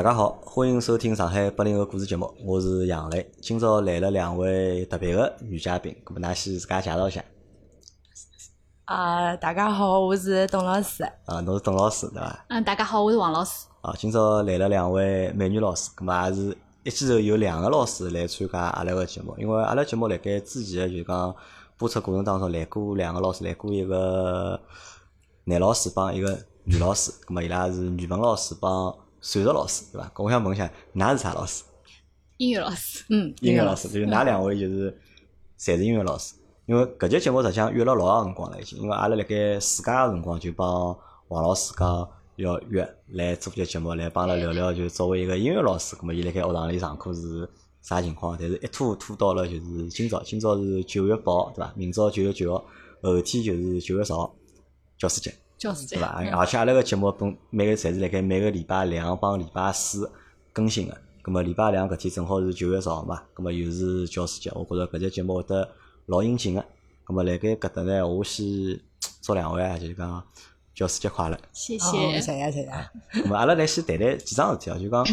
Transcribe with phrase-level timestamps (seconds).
[0.00, 3.30] 大家好，欢迎收听上海八零后故事节目，我是杨磊。
[3.42, 7.22] 今朝来了两位特别的女嘉宾，咁么㑚先自家介绍一下。
[8.86, 11.04] 啊，大家好，我是董老师。
[11.26, 12.46] 啊，侬是董老师对伐？
[12.48, 13.66] 嗯，大家好，我是王老师。
[13.82, 21.36] 啊，今朝来了两位美女老师，咁么也是一记头有两个老师来参加阿拉个节目，因为阿拉节目辣盖之前个就讲
[21.76, 24.58] 播出过程当中来过两个老师，来过一个
[25.44, 30.10] 男老师帮一个女老师，咁么伊拉是语文老师帮数学老师，对伐？
[30.14, 31.64] 咁我想问一下，㑚是啥老师？
[32.38, 33.04] 音乐老师。
[33.10, 34.90] 嗯，音乐老师，就是㑚两位就是
[35.58, 36.34] 侪是音乐老师。
[36.66, 40.96] 因为搿节节目实际上约了老长辰光了已经，因为阿拉辣盖暑假个辰光就帮
[41.28, 47.48] 王老师讲要约来做节节目，来帮阿拉聊聊，就作为一个音乐老师，葛末伊辣盖学堂里上课是
[47.82, 48.36] 啥情况？
[48.38, 51.72] 但是一拖拖到了就是今朝，今朝是九月八号，对伐？
[51.74, 52.64] 明朝九月九号，
[53.02, 54.32] 后天就是九月十号，
[54.96, 56.08] 教师节，教师节对伐？
[56.38, 60.10] 而且阿拉个节目本每个侪是辣盖每个礼拜两帮礼拜四
[60.54, 60.96] 更新个。
[61.22, 65.68] 葛末礼拜两搿天正好是九月十号嘛，葛末又是教师节，我觉着搿只节目会得
[66.06, 66.64] 老应景个。
[67.04, 68.46] 葛末辣盖搿搭呢，我先
[69.20, 70.24] 祝两位啊，就是讲
[70.74, 71.36] 教师节快乐。
[71.36, 71.90] 哦谢谢。
[71.90, 72.70] 谢谢谢谢。
[73.22, 75.04] 咁么阿拉来先谈谈几桩事体啊，就讲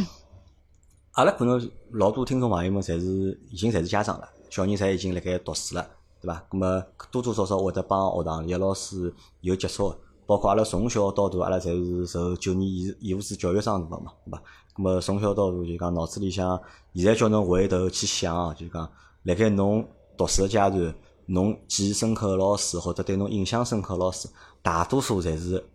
[1.11, 5.85] 阿拉可能老多听众朋友们侪是已经侪是家长了，小人侪已经辣盖读书了，
[6.21, 6.41] 对伐？
[6.49, 14.43] 咁么多多少少会得帮学堂里个老师有接触个，包括阿拉从小到大，阿拉侪是受九年义义务制教育长大个嘛，对伐？
[14.75, 16.61] 咁么从小到大就讲脑子里向，
[16.93, 18.87] 现在叫侬回头去想啊，就讲
[19.23, 20.93] 辣盖侬读书个阶段，
[21.27, 24.27] 侬记忆深刻个老师或者对侬印象深刻个老师，
[24.61, 25.65] 大多数侪是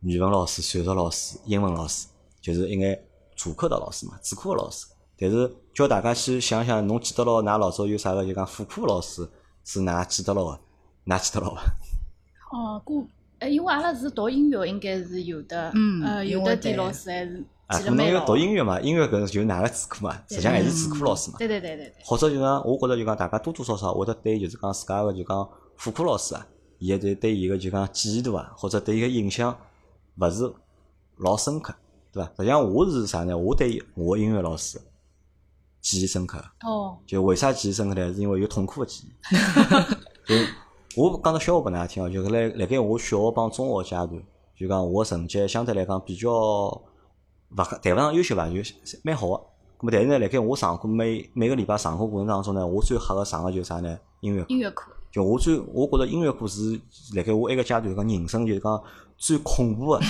[0.00, 2.08] 语文老师、数学老师、英文老师，
[2.40, 3.00] 就是一眼
[3.36, 4.86] 主课的老师嘛，主课个老师。
[5.18, 9.28] 但是叫大家去想想，侬记得牢㑚老早有啥个就讲副课老师
[9.62, 10.58] 是㑚记得牢个，
[11.06, 11.60] 㑚记得牢伐？
[12.50, 13.04] 哦，过，
[13.40, 15.72] 呃，因为阿拉是读音乐，应该是有的。
[15.74, 18.36] 嗯呃，有的点老师还是啊，记了蛮牢可能因为读。
[18.36, 21.38] 音乐嘛，音乐搿就是㑚个主课嘛，实际上还是主课老师嘛。
[21.38, 21.94] 对对对对对。
[22.04, 26.46] 或者就讲，我觉着就讲，大家多多少少会得对就是讲自家个就讲副课老师啊，
[26.78, 29.56] 伊个对对伊个就讲记忆度啊，或者对伊个印象
[30.16, 30.52] 勿是
[31.16, 31.74] 老深刻，
[32.12, 32.30] 对伐？
[32.36, 33.36] 实际上我是啥呢？
[33.36, 34.78] 我对我个音乐老师
[35.80, 36.44] 记忆深刻。
[36.62, 38.12] 哦，就为啥记忆深刻呢？
[38.12, 39.36] 是因为有痛苦个记忆。
[40.26, 40.34] 就
[40.96, 44.22] 我讲个笑话拨㑚听哦，就是辣辣盖我小学帮中学阶段，
[44.56, 46.82] 就讲我个成绩相对来讲比较勿
[47.82, 48.56] 谈勿上优秀伐，就
[49.04, 49.34] 蛮好个。
[49.78, 53.98] 咁么但是呢，辣盖我上课每每个礼拜上课过程当中呢，我最吓个上个就是啥呢？
[54.20, 54.46] 音乐课。
[54.48, 54.92] 音乐课。
[55.12, 56.80] 就我最，我觉着音乐课是
[57.14, 58.82] 辣盖我埃个阶段讲人生就是讲
[59.16, 60.00] 最恐怖个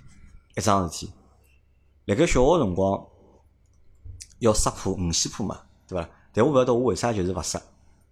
[0.56, 1.12] 一桩事体。
[2.06, 3.06] 辣盖小学辰光
[4.38, 6.08] 要识谱五线谱嘛，对伐？
[6.32, 7.58] 但我勿晓得我为啥就是勿识，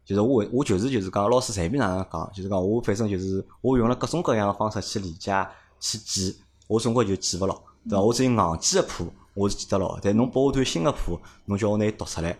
[0.08, 5.46] 就是我为我就是就是讲老师随便哪能讲，就是讲我反正就是我用了各种各样的方式去理解
[5.78, 6.34] 去记，
[6.66, 7.54] 我总归就记勿牢，
[7.86, 8.00] 对伐？
[8.00, 12.34] 我只有硬记个谱我是记得牢的，但侬拨我段新个谱，侬叫我拿伊读出来，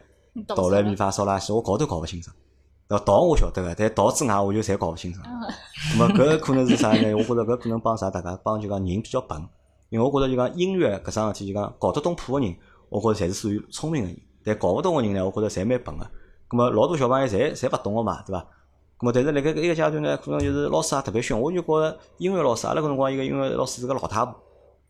[0.47, 2.35] 哆来咪了发嗦拉西，我搞都搞勿清爽。
[2.89, 5.23] 呃，道我晓得个，但道之外我就侪搞勿清爽。
[5.93, 7.15] 那么搿可能是啥呢？
[7.15, 9.39] 我觉着搿可能帮啥大家帮就讲人比较笨，
[9.91, 12.57] 因为我觉着就讲音乐搿桩事体就讲搞得懂谱个人，
[12.89, 16.11] 我觉着侪是属于聪明个人，但搞勿懂个人呢，我觉着侪蛮笨个。
[16.49, 18.47] 咁么老多小朋友侪侪勿懂个嘛，对伐？
[18.99, 24.35] 咁么但是辣盖搿一个阶段呢，可能就是老师也特别凶，我就觉着音乐老师，阿拉搿辰光一个音乐老师是个老太婆。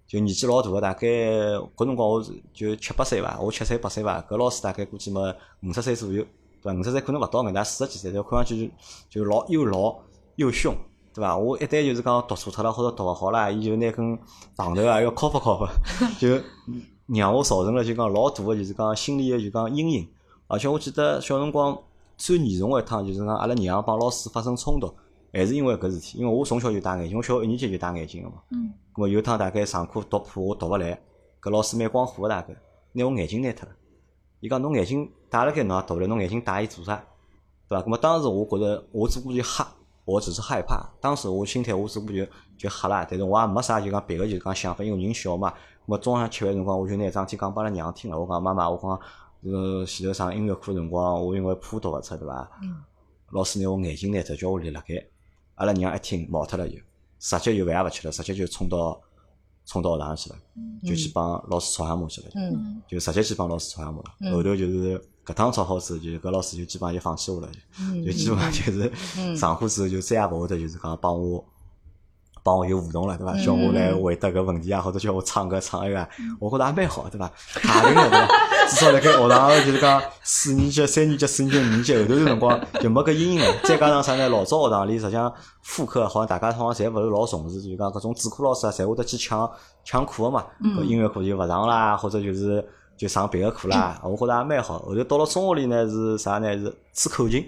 [0.07, 2.25] 就年纪老大个，大概搿辰光我
[2.55, 5.21] 就七八岁伐，我七岁八岁伐，搿老师大概估计嘛
[5.63, 6.25] 五十岁左右，
[6.63, 6.81] 对伐？
[6.81, 8.73] 五十岁可能勿到，搿能四十几岁，但看上去
[9.11, 9.95] 就就老又老
[10.37, 10.75] 又凶，
[11.13, 11.37] 对伐？
[11.37, 14.19] 我一旦就是讲读错脱了或者读勿好啦，伊就拿根
[14.57, 15.71] 棒头啊要敲发敲发，
[16.19, 16.41] 就
[17.09, 20.09] 让我造成了就讲老大个就是讲心理个就讲阴影。
[20.49, 21.79] 而且我记得小辰光
[22.17, 24.93] 最严重个一趟就是讲阿拉娘帮老师发生冲突，
[25.33, 28.37] 还是因为搿事体，因为我从小就戴眼镜，我小学一年级就戴眼镜个嘛。
[28.51, 28.73] 嗯。
[28.95, 31.01] 咾么有一趟大概上课读谱我读勿来，
[31.41, 32.57] 搿老师蛮光火个大概，
[32.93, 33.75] 拿我眼镜拿脱了。
[34.41, 36.97] 伊讲侬眼镜戴辣盖侬也读勿来，侬眼镜戴伊做啥？
[37.69, 37.85] 对伐？
[37.85, 39.69] 咾么当时我觉着我只不过就吓，
[40.07, 40.89] 我只是害怕。
[40.99, 42.25] 当时我心态我只不过就
[42.57, 45.53] 就吓啦，但是我也没啥就讲别个就是讲想法，因为人小嘛。
[45.87, 48.19] 咾么中浪向吃饭辰光，我就拿桩事体讲拨阿拉娘听了。
[48.19, 48.99] 我讲妈妈，我讲
[49.43, 52.51] 呃前头上音乐课辰光，我因为谱读勿出，对伐？
[52.63, 52.77] 嗯。
[53.31, 54.95] 老师拿我眼镜拿脱，叫我立辣盖。
[55.57, 56.77] 阿拉娘一听毛脱了就，
[57.19, 58.99] 直接就饭也勿吃了，直接就冲到
[59.67, 60.37] 冲到学堂去了，
[60.83, 62.29] 就去帮老师吵相骂去了。
[62.89, 64.05] 就直接去帮老师吵相骂了。
[64.21, 67.51] 嗯后头就是搿趟吵好之后，就搿老师就基本上就放弃我了，
[68.03, 71.45] 就基本上就是嗯上课之后就再也勿会得就是讲帮我
[72.43, 73.37] 帮我有互动了，对伐？
[73.45, 76.09] 叫我来回答搿问题啊，或者叫我唱歌唱一个，
[76.41, 77.29] 我觉着也蛮好，对伐？
[77.55, 78.29] 卡定了，对伐？
[78.69, 83.47] 至少辣盖学堂就是讲四年级、三年级、四年级、五年级后头个辰光就没搿阴影了。
[83.65, 84.29] 再加上啥呢？
[84.29, 85.33] 老早学堂里实际上
[85.63, 89.51] 副课好像大家好像侪勿是老重视，就讲搿种主课老师啊，侪会得去抢
[89.85, 90.45] 抢课个嘛。
[90.61, 92.63] 搿音乐课就勿上啦，或者就是
[92.97, 93.99] 就上别个课啦。
[94.05, 94.79] 我觉着也蛮好。
[94.81, 96.53] 后头到了中学里呢是啥呢？
[96.59, 97.45] 是吹口琴，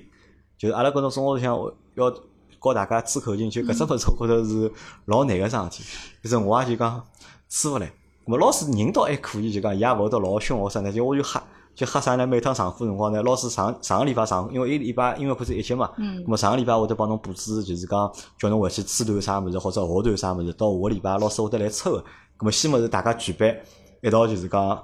[0.59, 1.55] 就是阿拉搿种中学里向
[1.97, 4.73] 要教大家吹口琴，就搿只物事我觉着是
[5.05, 5.85] 老难个桩事体。
[6.25, 7.05] 就是我也就讲
[7.51, 7.93] 吹勿来。
[8.31, 11.43] 咾么老师人倒还可以，就讲伊也勿会得老凶或啥呢，就我就吓，
[11.75, 12.25] 就吓啥呢？
[12.25, 22.05] 每趟上课辰光呢，老师上上个礼拜上，因为一礼拜音乐课是一节嘛，咾么上个礼拜会得帮侬布置，就是讲叫侬回去吹段啥物事，或者学段啥物事，到下个礼拜老师会得来抽个。
[22.39, 23.53] 咾么先么是大家举办
[24.01, 24.81] 一道就是讲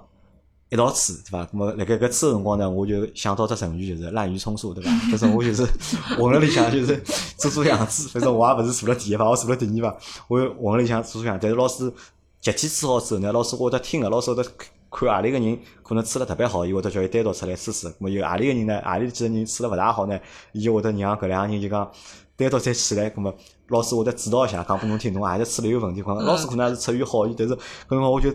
[0.69, 1.45] 一道吹，对伐？
[1.45, 4.91] 咾么辣盖搿吹个辰光呢，我就想到只成语，就是滥竽充数，对伐？
[5.09, 5.65] 反正我就是
[6.19, 7.01] 混了里向就是
[7.37, 9.97] 做做样子，反正我也勿是坐了第一排，我坐了第二排，
[10.27, 11.93] 我混了里向做做样，但是老师。
[12.53, 14.51] 集体吹好之后呢，老师会得听个，老师会得
[14.91, 17.91] 看阿里个人可能吹得特别好，伊会得叫伊单独出来吹吹。
[18.01, 18.79] 咾有阿里个人呢？
[18.85, 20.19] 阿里几个人吹得勿大好呢？
[20.53, 21.91] 伊就会得让搿两个人就讲
[22.37, 23.11] 单独再起来。
[23.11, 23.35] 咾么
[23.69, 26.03] 老师会得指导一下，讲拨侬听，侬何里吹得有问题。
[26.03, 27.59] 可能老师可能也是出于好意，但是搿
[27.91, 28.33] 辰光我就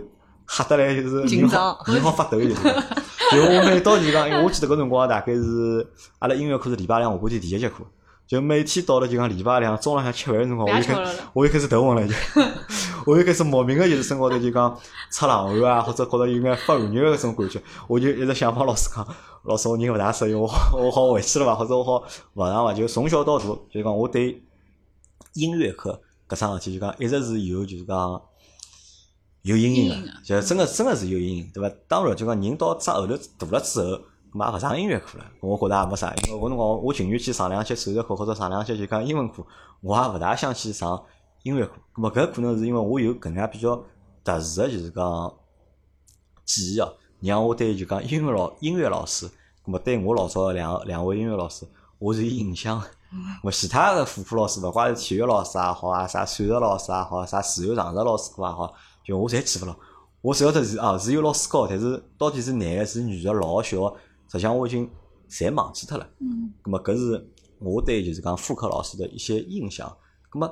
[0.48, 2.56] 吓得来就是紧张，人好发抖就是。
[2.56, 5.88] 就我每到就讲，因为我记得搿辰光大概是
[6.20, 7.78] 阿拉音乐课是礼拜两下半天第一节课。
[8.28, 12.14] 就每天到了就讲礼拜两中浪向吃饭个辰光，我就开我就开始头昏了，就
[13.06, 14.78] 我就开始莫名个就是身高头就讲
[15.12, 19.08] 出冷汗啊，或者觉着有眼发寒热个种感觉，我就一直想帮老师讲，
[19.44, 21.56] 老师我人勿大适应，我我好回去了伐？
[21.56, 22.04] 或者我好
[22.34, 22.74] 勿上伐？
[22.74, 24.44] 就从小到大，就讲我对
[25.34, 28.22] 音乐课搿桩事体就讲一直是有就是讲
[29.42, 31.76] 有阴影个，就真个真个是有阴影，对伐？
[31.88, 33.18] 当然就讲人到长后头
[33.48, 34.02] 大了之后。
[34.34, 39.46] 嘛勿上音乐课了，我觉着也没啥，因为我辰光我情愿去上两节数学课或者上两节就讲英文课，
[39.82, 41.04] 我也勿大想去上
[41.44, 41.74] 音乐课。
[41.96, 43.76] 咾么搿可能是因为我有搿能介比较
[44.24, 45.34] 特殊个就是讲
[46.46, 49.28] 记忆哦，让我对就讲音乐老音乐老师，
[49.66, 51.66] 咁么对我老早两两位音乐老师，
[52.00, 52.82] 我是有印象。
[53.44, 58.74] 咾其他的副课老师，勿怪是体育老师也好啊，啥数学老师也好，啥自由常识老师课也好，
[59.04, 59.76] 就我侪记勿牢。
[60.22, 63.94] 我晓得是啊，是有老师教，但是到底是男个是女个老小。
[64.30, 64.90] 实际上我已经
[65.30, 66.08] 侪忘记脱了。
[66.20, 66.54] 嗯。
[66.64, 67.30] 咁么搿是
[67.60, 69.92] 我对就是讲副科老师的一些印象。
[70.32, 70.50] 咁么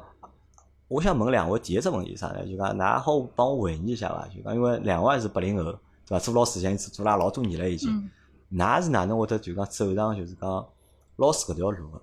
[0.90, 2.46] 我想问两位第一只问题啥呢？
[2.46, 4.28] 就讲㑚好帮我回忆一下伐？
[4.28, 6.20] 就讲因为两位是八零后，对伐？
[6.20, 7.90] 做老师已经做了老多年了已经。
[7.90, 8.10] 嗯。
[8.58, 10.68] 㑚是哪能会得就讲走上就是讲
[11.16, 12.02] 老师搿条路个？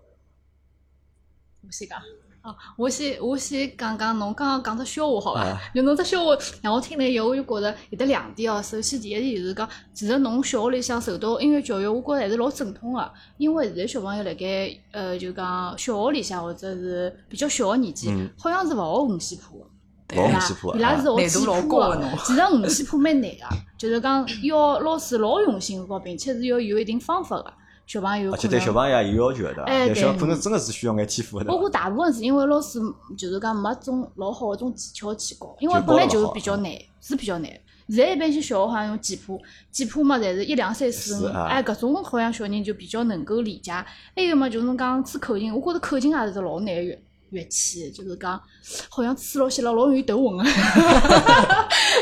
[1.63, 2.01] 我先讲。
[2.47, 5.61] 哦，我先我先讲讲侬刚刚讲只笑话好伐？
[5.75, 6.31] 就侬只笑话
[6.63, 8.63] 让我听了以后，我就觉着有得两点哦。
[8.63, 13.13] 首先第一点就是讲，其实侬小学里向受到音乐教育，我觉着还是老正统个。
[13.37, 19.67] 因为现在小朋友辣盖呃，就讲小学里向或者是比较小个年纪，好像是勿学五线谱个。
[20.07, 20.77] 对伐？
[20.77, 22.01] 伊拉是学基谱个。
[22.25, 27.53] 其实五线谱蛮难个，就是讲要老师老用心个，并且是要有一定方法个。
[27.87, 31.45] 小朋友，而且对小朋友也有要求的，哎，小可能真的是需要眼天赋的。
[31.45, 32.81] 包括大部分是因为老师
[33.17, 37.49] 就是讲没种老好个种技巧去教，因为本来就是比较难，是比较难。
[37.89, 39.41] 现在一般性小学好像用简谱，
[39.71, 43.71] 简谱嘛，侪是一两三四五，哎，搿种好像小人就比较能够理解。
[43.71, 47.01] 还有嘛，就是讲吹口琴，我觉着口琴也是只老难乐
[47.31, 48.43] 乐器，就是讲
[48.89, 50.43] 好像吹落去了老容易头昏个。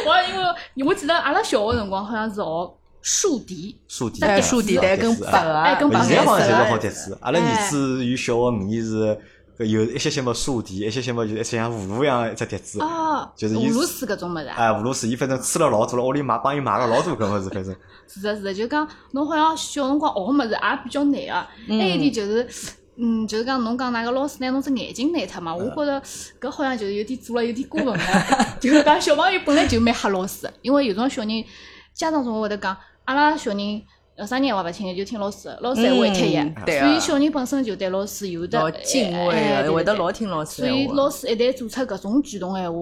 [0.06, 2.75] 我因为我记得阿拉小学辰光好像是学。
[3.05, 7.19] 竖笛，竖笛，带竖笛带跟白啊，跟白现在好像侪是好笛子。
[7.21, 9.19] 阿拉儿子有小学五年是
[9.59, 12.81] 有一些些么竖笛，一些些么就一些像葫芦一样一只笛子。
[12.81, 14.47] 哦，就是葫芦丝搿种物事。
[14.47, 17.77] 哎，葫芦丝，伊反正吹了老多了，屋里买帮伊买了老多搿物事，反正。
[18.09, 21.77] 是的，是的，就讲侬好像小辰光学个物事也比较难个。
[21.79, 22.49] 还有一点就是，
[22.96, 25.55] 嗯，就是讲侬讲哪个老师拿侬只眼睛拿脱嘛？
[25.55, 26.03] 我觉着
[26.41, 27.99] 搿好像就是有点做了有点过分了。
[28.58, 31.44] 就是讲小朋友本来就蛮吓老师，因为有种小人
[31.93, 32.75] 家长总会得讲。
[33.05, 33.82] 阿拉小人
[34.17, 40.63] 呃啥人话勿听，就听老师，老师还会听一，所以小人本身就对老师有的敬畏，会得老听老师。
[40.63, 42.79] 所以老师一旦做出搿种举动闲话，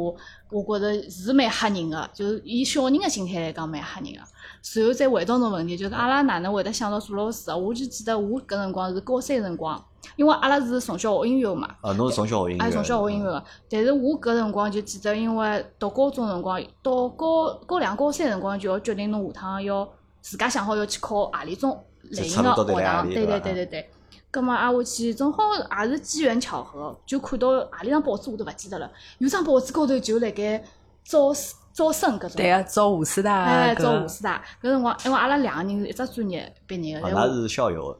[0.51, 4.21] 我觉着是蛮吓人个，就是以小人个心态来讲蛮吓人个。
[4.61, 7.57] 随后再回到侬问题，就是阿拉哪能会得想到做老师啊？
[7.57, 9.83] 我就记得我搿辰光是高三辰光，
[10.17, 11.67] 因为阿拉是从小学音乐嘛。
[11.81, 12.65] 啊，侬是从小学音乐。
[12.65, 19.89] 哎，从小学音乐个，但是我搿辰光就记得，因为读高中辰光，到高高两高三辰光就要决定侬下趟要。
[20.23, 23.91] 自家想好要去考何里种类型个学堂，对对对对对。
[24.31, 25.43] 葛末挨下去正好
[25.83, 28.91] 也是机缘巧合，就看到何里张报纸我都勿记得了。
[29.19, 30.65] 有张报纸高头就辣盖
[31.05, 31.35] 招
[31.75, 32.31] 招生搿种。
[32.37, 33.45] 对啊，招武师大。
[33.45, 34.43] 哎，招武师大。
[34.63, 37.09] 搿辰光，因为阿拉两个人是一只专业毕业个。
[37.09, 37.95] 阿拉是校友，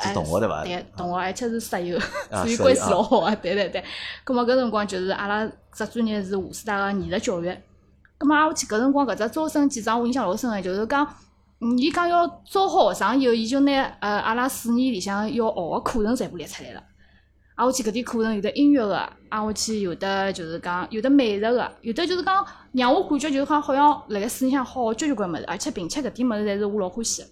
[0.00, 0.64] 是同学对伐？
[0.64, 2.00] 对，同学，而且是室友，
[2.34, 3.32] 所以关系老好啊。
[3.36, 3.84] 对对对。
[4.24, 7.56] 葛末搿辰光就是阿拉只专业是武师大个艺术教育。
[8.18, 11.06] 葛末挨下去搿辰光搿只招生简章我印象老深个，就是讲，
[11.58, 16.82] 伊讲要招好学生以后，伊就拿呃阿拉四年里向要学个课程全部列出来了。
[17.54, 18.98] 挨下去搿点课程有的音乐个，
[19.30, 27.28] 挨下去有的就是讲有的美术个，有的就是讲让我感觉就是讲好像辣盖书里向好交交关物事，而且并且搿点物事侪是我老欢喜个。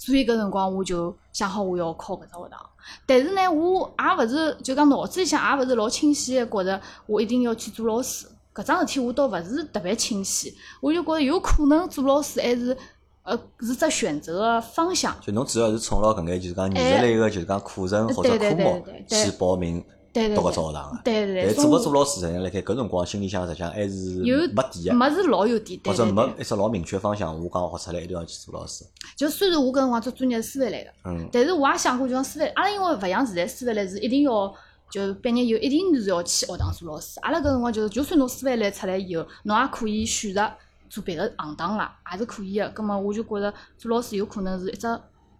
[0.00, 2.60] 所以搿辰光我就想好我要考搿只学堂，
[3.06, 8.26] 但是呢，我也勿是就讲脑子里向也勿是老清晰个，觉着我一定要去做老师。
[8.52, 12.76] 搿桩事体我倒勿是特别清晰，我就觉着有可能做老师还是。
[13.22, 15.14] 呃，是只选择个方向。
[15.20, 21.00] 就侬主要是冲牢搿眼，就是讲艺术类个，就是讲课程或者科目去报名读搿只学堂个。
[21.04, 21.44] 对对对。
[21.46, 24.94] 但做勿做老师，实际上辣盖搿辰光心里向实际上还是没底个。
[24.94, 27.38] 没是老有底，或者没一只老明确方向。
[27.38, 28.84] 我讲学出来一定要去做老师。
[29.16, 34.52] 就虽然我搿辰光做专业是师范类个，嗯，但是我也想过，就讲师范，阿拉因为勿像现在师范类是一定要
[34.90, 37.20] 就毕业以后一定是要去学堂做老师。
[37.20, 40.50] 阿拉搿辰光就是，就算侬师范类出来以后，侬也可以选择。
[40.90, 42.68] 做别个行当啦，也是可以个。
[42.70, 44.86] 葛末我就觉着做老师有可能是一只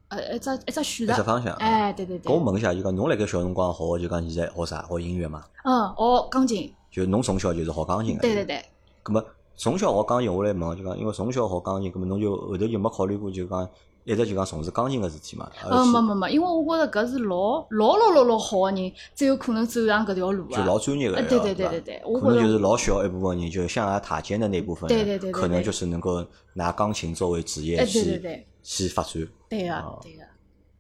[0.09, 1.13] 呃一只一只选择。
[1.13, 1.53] 一只方向。
[1.57, 2.33] 哎，对对对。
[2.33, 4.87] 搿我问一下，就讲侬辣盖小辰光学就讲现在学啥？
[4.89, 5.43] 学音乐嘛？
[5.65, 6.73] 嗯，学钢琴。
[6.91, 8.23] 就侬从小就是学钢琴个。
[8.23, 8.65] 对对对。
[9.03, 9.25] 葛末
[9.57, 13.69] 从小学钢琴，我来问就讲，因为从小学钢琴，葛末侬就后头就没考虑过就讲。
[14.05, 15.51] 一直就讲从事钢琴个事体嘛。
[15.65, 20.57] 嗯，没没没，因为我觉着搿是老老老老老好个人，才有可能走上搿条路啊。
[20.57, 22.03] 就老专业个，对对对对对。
[22.21, 25.33] 可能就是老小一部分人，就向下塔尖的那部分人，对对对对。
[25.33, 29.13] 可能就是能够拿钢琴作为职业去去发展。
[29.49, 30.23] 对个对个。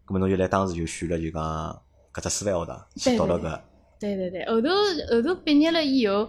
[0.07, 1.43] 咾么侬就来当时就选了就讲
[2.12, 3.61] 搿只师范学堂去读了搿。
[4.00, 4.69] 对对对，后头
[5.15, 6.29] 后头毕业了以后，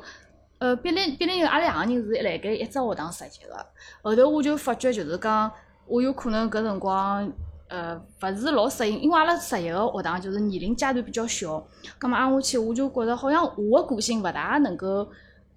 [0.60, 3.66] 呃，毕业毕业以后，阿拉两个人是辣盖一只学堂实习个。
[4.04, 5.52] 后头我就发觉就是讲，
[5.86, 7.32] 我有可能搿辰光。
[7.74, 11.66] 呃，勿是老适应，因为阿拉实习个学堂就是年龄阶段比较小，
[11.98, 15.08] 葛末挨下去我就觉着好像我个个性勿大能够，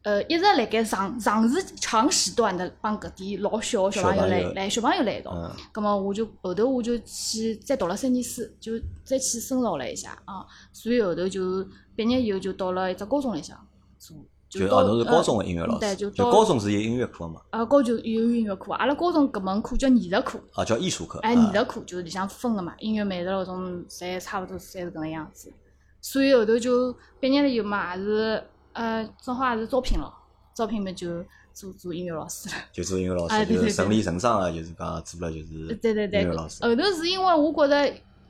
[0.03, 11.67] 呃，一直辣盖长长时长时段的帮搿点老小个小朋友来来小朋友来一道，葛末我就后头我就去再读了三年书，就再去深造了一下啊，所以后头就
[11.97, 13.59] 毕业以后就到了一只高中里向
[13.99, 14.17] 做。
[14.59, 17.41] 就哦，侬是高中个音乐老师，就高中是有音乐课嘛？
[17.51, 20.41] 啊，高中有音乐课，阿拉高中搿门课叫艺术课。
[20.53, 21.19] 啊，叫艺术课。
[21.21, 25.53] 哎，艺术课就是里向分个嘛，音乐、美术搿种，侪差勿多侪是搿能样子。
[26.01, 28.43] 所以后头就毕业了以后嘛，也是
[28.75, 30.13] 呃，正好也是招聘了，
[30.55, 32.55] 招聘嘛就做做音乐老师了。
[32.73, 36.63] 就做音乐老师， 就是顺理成章个，就是讲做了就是对对对，音乐老师。
[36.63, 37.75] 后头是因为我觉着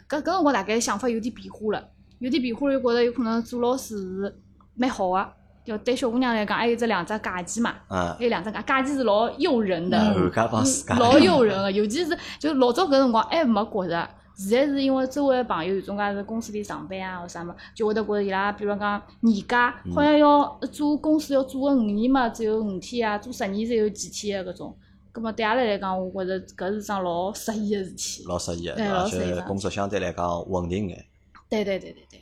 [0.08, 1.88] 搿搿辰光大概想法有点变化了，
[2.20, 4.38] 有点变化了，就觉着有可能做老师是
[4.74, 5.32] 蛮好个。
[5.64, 9.96] 就对小姑娘来讲，还有这两只假期嘛，还有两只假假期是老诱人的，
[10.98, 11.72] 老诱人的。
[11.72, 24.76] 尤其是就老早搿辰光还没觉着，现在是因为周围朋友有种介是公司里上班啊或啥么，就会得觉着伊拉，比如讲年假好像要做公司要做个五年嘛，只有五天啊，做十年才有几天个搿种。
[25.12, 28.24] 葛末对阿拉来讲，我觉着搿是桩老适意个事体。
[28.26, 31.06] 老适意个，而且工作相对来讲稳定眼。
[31.48, 32.20] 对对对对对。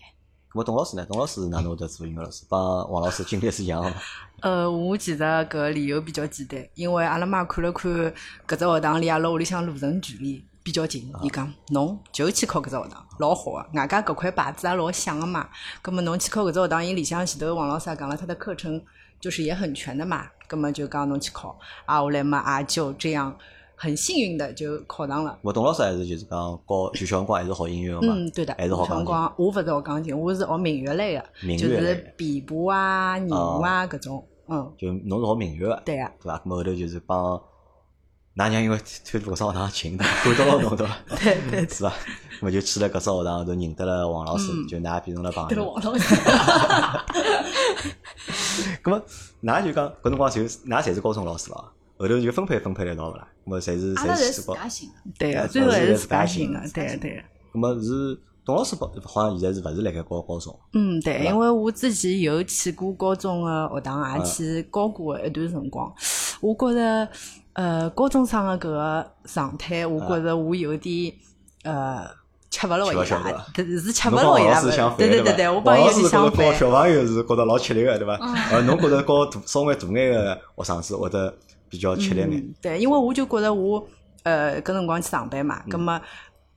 [0.54, 1.06] 我董老师呢？
[1.08, 2.44] 董老师哪能会得做音乐老师？
[2.48, 3.96] 帮王老师经历是一样的吗？
[4.40, 7.90] 呃，我其实搿理由比较简单，因为阿拉妈看了看
[8.46, 15.48] 搿只学堂离阿拉屋里向路程距离比较近，伊讲侬就去考搿只学堂，老好个，外加搿块牌子也老响个嘛。
[15.80, 18.82] 葛末侬去考搿只学堂，伊里向前头王老师也讲了，他的课程
[19.18, 20.26] 就是也很全的嘛。
[20.46, 23.34] 葛末就讲侬去考，啊，后来嘛也就这样。
[23.82, 25.36] 很幸运的就考上了。
[25.42, 28.00] 我董老师还是就是讲教就小辰光还是学音乐嘛。
[28.02, 28.54] 嗯，对的。
[28.56, 29.12] 还是学钢琴。
[29.36, 31.24] 我勿是学钢琴，我是学民乐类的，
[31.58, 34.24] 就是琵琶啊、二胡啊搿种。
[34.46, 34.72] 嗯。
[34.78, 35.82] 就侬是学民乐的。
[35.84, 36.08] 对呀。
[36.22, 36.40] 对伐？
[36.48, 37.42] 后头就是帮，
[38.36, 40.96] 㑚娘因为推路上学堂近的，管到了侬对伐？
[41.20, 41.68] 对对。
[41.68, 41.92] 是伐？
[42.40, 45.48] 我就去了搿所学堂，就认得了王老师，就㑚变成了朋友。
[45.48, 46.14] 对王老师。
[48.84, 49.02] 咾么，
[49.42, 51.72] 㑚就讲搿辰光就㑚侪是高中老师了。
[52.08, 53.26] 后头就分配分配了一道勿啦？
[53.44, 57.24] 么侪是侪是自家寻对个，最后还是自家寻个，对对。
[57.52, 60.58] 那么是董老师好像现在是勿是辣盖教高中？
[60.72, 65.92] 嗯，对，因为我之前有去过高中个学堂，也去教过一段辰光。
[66.40, 67.08] 我觉着，
[67.52, 71.12] 呃，高中生个搿个状态，我觉着我有点
[71.64, 72.04] 呃
[72.50, 74.60] 吃勿落伊拉，是吃勿落伊拉。
[74.96, 76.52] 对对对对，我帮伊有点相反。
[76.52, 78.14] 教小朋友是觉得老吃力个，对伐？
[78.50, 81.32] 呃，侬觉着教大稍微大眼个学生子或者？
[81.72, 83.88] 比较吃力眼，对，因为我就觉着我，
[84.24, 85.98] 呃，搿辰光去上班嘛，葛末，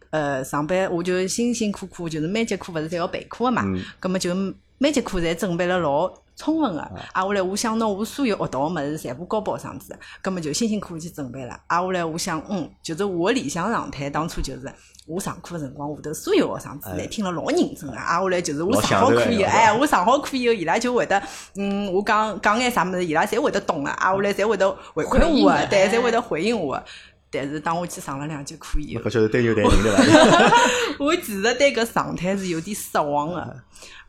[0.10, 3.64] 呃，上班我就辛辛苦苦，就是每节课勿是侪要备课个嘛，
[3.98, 4.36] 葛么就
[4.78, 6.82] 每节课侪准备了老充分个，
[7.14, 11.58] 挨下来我想拿我所有学到个物事全部交拨学生子，葛末就辛辛苦苦去准备了。
[11.68, 14.70] 挨下来我想，嗯，就是我个理想状态，当初就是
[15.08, 17.96] 我上课个辰光，下头所有学生子侪听了老认真个。
[17.96, 21.22] 挨下来就是我上好课以后，哎，我上好课以后，伊拉就会得，
[21.56, 23.92] 嗯，我讲讲眼啥物事，伊拉侪会得懂个。
[23.92, 26.84] 挨下来侪会得回馈我个，对，侪会得回应我。
[27.32, 30.58] 但是当我去上了两节课以后，不晓得对牛对人对伐？
[31.04, 33.56] 我其实对搿状态是有点失望个。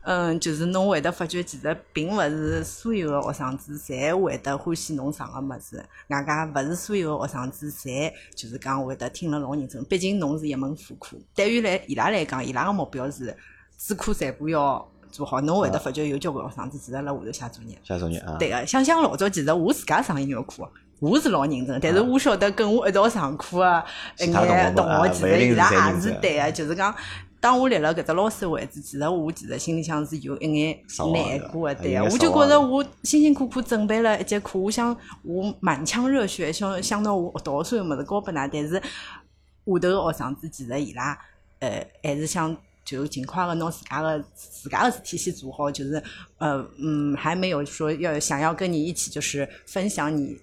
[0.09, 9.83] 嗯，就是侬会得发觉，其实并勿是所有个学生子侪会得欢喜侬上个物事，外加勿是所有个学生子侪就是讲会得听了老认真。
[9.83, 13.35] 毕竟侬是一门副科，对于来伊拉来讲，伊拉个目标是
[13.77, 15.41] 主课全部要做好。
[15.41, 17.77] 侬会得发觉有交关学生子其实辣下头写作业。
[17.83, 18.37] 写作业啊。
[18.39, 20.71] 对个，想想老早，其实我自家上音乐课，
[21.01, 23.83] 我是老认真，但是我晓得跟我一道上课个
[24.19, 26.95] 一眼同学，其实伊拉也是对个，就是讲。
[27.39, 30.79] 当我立了搿只老师位置，其实我其实心里向是有一眼
[31.13, 38.81] 难过的，对啊，我就觉着我辛辛苦苦准备了一节课，我想我满腔热血想想到我学到所有物事教拨㑚，但是下
[39.65, 41.17] 头个学生子其实伊拉
[41.59, 46.01] 呃还是想就尽快个拿自家个自家个事体先做好，就是
[46.37, 50.37] 呃嗯还没有说要想要跟你一起就是分享你。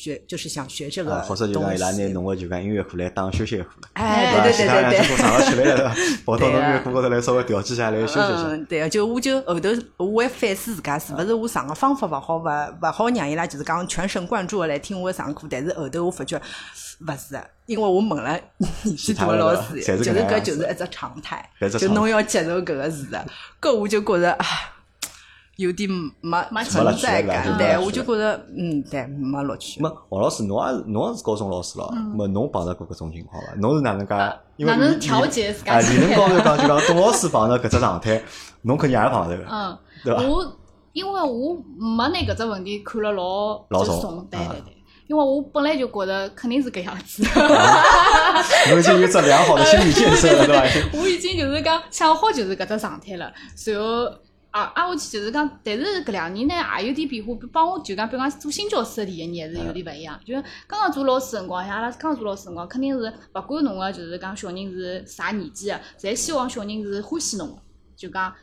[0.00, 8.46] 学就是想学这个，或者就讲伊拉拿侬个就讲音乐课来当休闲课了，哎，对对对对对，上了起来了，跑到侬音乐课高头来稍微调剂下来休息下。
[8.48, 16.40] 嗯，对啊，就我就后头我会反思自家是勿是我上个方法勿好，勿勿好让伊拉就是讲全神贯注个来听我上课，但是后头我发觉
[17.00, 18.40] 勿是，因为我问了
[18.96, 21.46] 许多老师，就是搿就是一只常态，
[21.78, 23.26] 就侬要接受搿个事的，
[23.60, 24.46] 搿我就觉着啊。
[25.60, 25.90] 有点
[26.22, 29.78] 没没存在感，对，我就觉得，嗯，对，没乐趣。
[29.82, 33.48] 没王老师，侬也是侬也是高中老师咯，没侬碰着过搿种情况伐？
[33.60, 34.14] 侬是哪能介？
[34.64, 38.22] 哪能调节自家理论高头讲就讲，董老师碰着搿只状态，
[38.62, 40.22] 侬肯定也碰着个，嗯，对伐？
[40.22, 40.56] 我
[40.94, 44.74] 因为我没拿搿只问题看了老老重，对对对，
[45.08, 47.22] 因为我本来就觉得肯定是搿样子。
[48.70, 50.88] 侬已经有只良好的心理建设了，对伐？
[50.98, 53.84] 我已经就是讲想好就是搿只状态了，随后。
[54.50, 60.18] 啊，挨下去就是讲，但是搿两年呢也有点变化，帮我就讲，比方讲做新教师的第一年还是有点勿一样。
[60.24, 60.34] 就
[60.66, 67.56] 刚刚做老师辰光，像阿拉刚刚做老师辰光，肯定是勿管侬个就是讲小人是啥年纪个，侪希望小人是欢喜侬个。
[67.94, 68.34] 就讲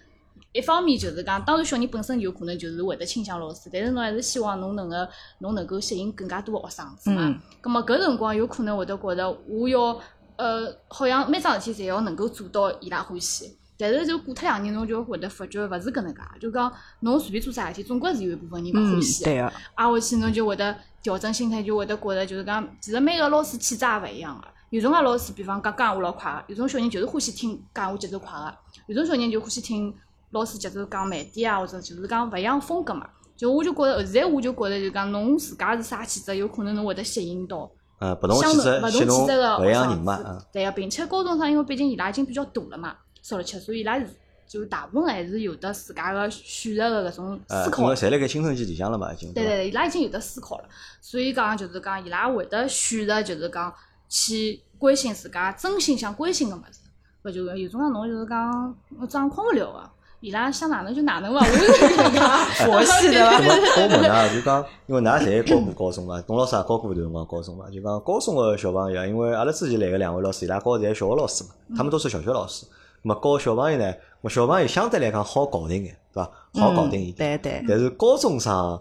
[0.54, 5.10] 一方面就是讲，当然小人本身有可能就是会得倾向老师，但是侬还是希望侬能个
[5.40, 7.24] 侬能够吸引更加多个学生子嘛。
[7.26, 7.40] 嗯。
[7.60, 10.00] 葛末搿辰光有可能会得觉着我要
[10.38, 13.58] 呃，好像每桩事体侪要能够做到伊拉欢喜。
[13.78, 19.24] 但是就过脱两年，侬就会得发觉勿是搿能介，就讲侬随便做啥事体，总归是有一部分人勿欢喜。
[19.24, 19.44] 对个。
[19.76, 24.48] 挨下去侬就会得调整心态，就会得觉着就是讲，其实每个老师气质也勿一样个。
[24.70, 28.52] 有种个老师，比方讲讲话老快个；有种小人就是欢喜听讲话节奏快个；
[28.88, 29.94] 有种小人就欢喜听
[30.32, 33.08] 老师节奏讲慢点啊，或者就是讲勿一样风格嘛。
[33.38, 37.70] 就我就觉着，现在我就觉着，就讲侬自家是啥气质，有可能侬会得吸引到。
[38.00, 40.46] 呃，不同气质，勿同气质个学生子。
[40.52, 42.96] 对个，并且高中生，因为毕竟伊拉已经比较大了嘛。
[43.28, 44.08] 十六七岁，伊拉是
[44.48, 47.86] 就大部分还是有的自家个选择个搿种思考。
[47.88, 49.34] 呃，侪辣盖青春期里向了嘛，已经。
[49.34, 50.64] 对对对，伊拉已经有的思考了，
[51.02, 53.74] 所以讲就是讲伊拉会得选择就是讲
[54.08, 56.80] 去关心自家真心想关心个物事，
[57.24, 59.90] 勿就有种侬就是讲我掌控勿了个，
[60.22, 63.26] 伊拉想哪能就哪能伐，我 是佛系的。
[63.26, 72.66] 我问啊，就讲因为㑚侪高过高中嘛，董老师也教过一段辰光高中嘛，就讲高中个小朋友，因为阿拉之前来个两位老师，伊拉教侪小学老师嘛，他们都是小学老师。
[73.08, 73.94] 么教小朋友呢？
[74.22, 76.32] 么小朋友相对来讲好搞定眼，对伐？
[76.56, 77.40] 好搞定一点。
[77.40, 77.66] 对对。
[77.68, 78.80] 但是高中生，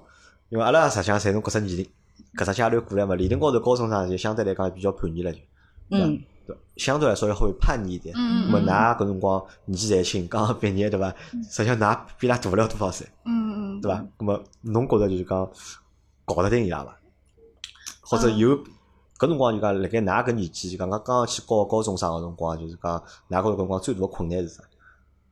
[0.49, 1.87] 因为阿拉实际上侪从搿只年龄、
[2.37, 5.39] 搿只阶段过来嘛，理论高头高中生就相对来讲比较叛逆了，就。
[5.91, 6.21] 嗯。
[6.47, 8.15] 对，相对来说要会叛逆一点。
[8.17, 8.51] 嗯嗯。
[8.51, 11.15] 么㑚搿辰光年纪侪轻，刚刚毕业对伐？
[11.49, 13.07] 实际上㑚比伊拉大勿了多少岁。
[13.25, 13.81] 嗯嗯。
[13.81, 14.05] 对伐？
[14.19, 15.49] 么侬觉着就是讲
[16.25, 16.97] 搞得定伊拉伐？
[18.01, 18.59] 或者有？
[19.18, 24.62] 搿辰光就讲，辣盖㑚搿年纪，就讲刚刚去高高中生个辰光，就是讲㑚搿辰光最大个困难是啥？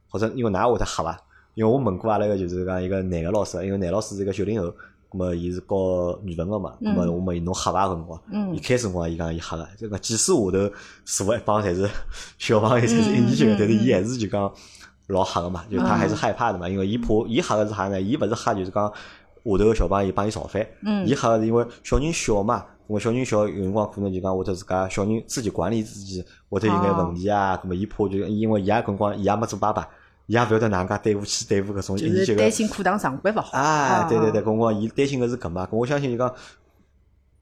[0.08, 1.20] 或者因为㑚会得吓伐？
[1.54, 4.68] 因为我问过阿拉个就是讲一个男个老师，因为男老师是一个九零后，
[5.10, 7.86] 咾么伊是教语文个嘛，咾么我问伊侬吓伐？
[7.86, 8.20] 搿辰光，
[8.54, 10.50] 一开始辰光伊讲伊吓个，就讲即使下头
[11.04, 11.88] 坐一帮侪是
[12.38, 14.52] 小朋友，侪是一年级个，但是伊还是就讲
[15.08, 18.00] 老吓个嘛，就他还是害怕的嘛，因为伊怕伊吓个是啥呢？
[18.00, 18.92] 伊勿是吓就是讲
[19.44, 20.66] 下头个小朋友帮伊造反，
[21.06, 22.64] 伊吓个是因为小人小嘛。
[22.86, 29.88] 我小人小有辰光可能就讲或者自家小人自己管理自己，或者有眼问题啊，咁么伊怕就因为伊也辰光伊也没做爸爸，
[30.26, 33.56] 伊也勿晓得哪能介对付去对付搿种就是担心课堂上班勿好。
[33.58, 36.30] 啊，对对对，搿辰光伊担心个是搿嘛，我相信就讲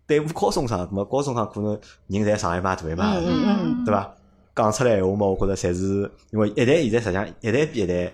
[0.07, 3.13] 对付高中生，咁么高中生可能人侪上一码大一码，
[3.85, 4.15] 对伐？
[4.55, 8.13] 讲出来闲话嘛，我觉着侪是因为一代现在实际上一代比一代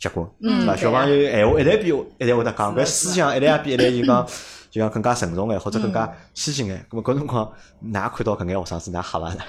[0.00, 0.76] 结棍，对伐？
[0.76, 4.26] 小朋友闲话一代比一代会得讲，搿思想一代也比一代就讲
[4.70, 6.86] 就讲更加成熟眼，或者更加先进眼。
[6.90, 7.52] 咁么搿辰光，
[7.92, 9.40] 㑚看到搿眼学生子，㑚吓伐呢？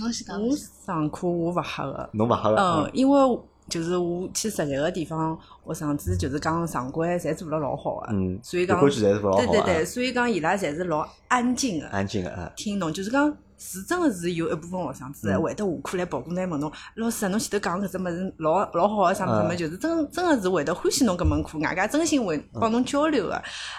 [0.00, 0.40] 侬先讲。
[0.40, 2.10] 我上课我勿吓个。
[2.12, 2.56] 侬勿吓个？
[2.56, 8.08] 嗯，因为就是我去实习个地方，学生子就是讲常规侪做了老好个。
[8.12, 8.38] 嗯。
[8.42, 11.86] 所以讲，对对对，所以讲伊拉侪是老安静个。
[11.88, 12.52] 安静个啊。
[12.54, 13.34] 听侬就是讲。
[13.56, 23.34] 是真个是有一部分学生子会得下课来跑过来问侬，老师啊，侬前头讲搿只物事老老好个啥物事就是真真个是会得欢喜侬搿门课，外加真心会帮侬交流个，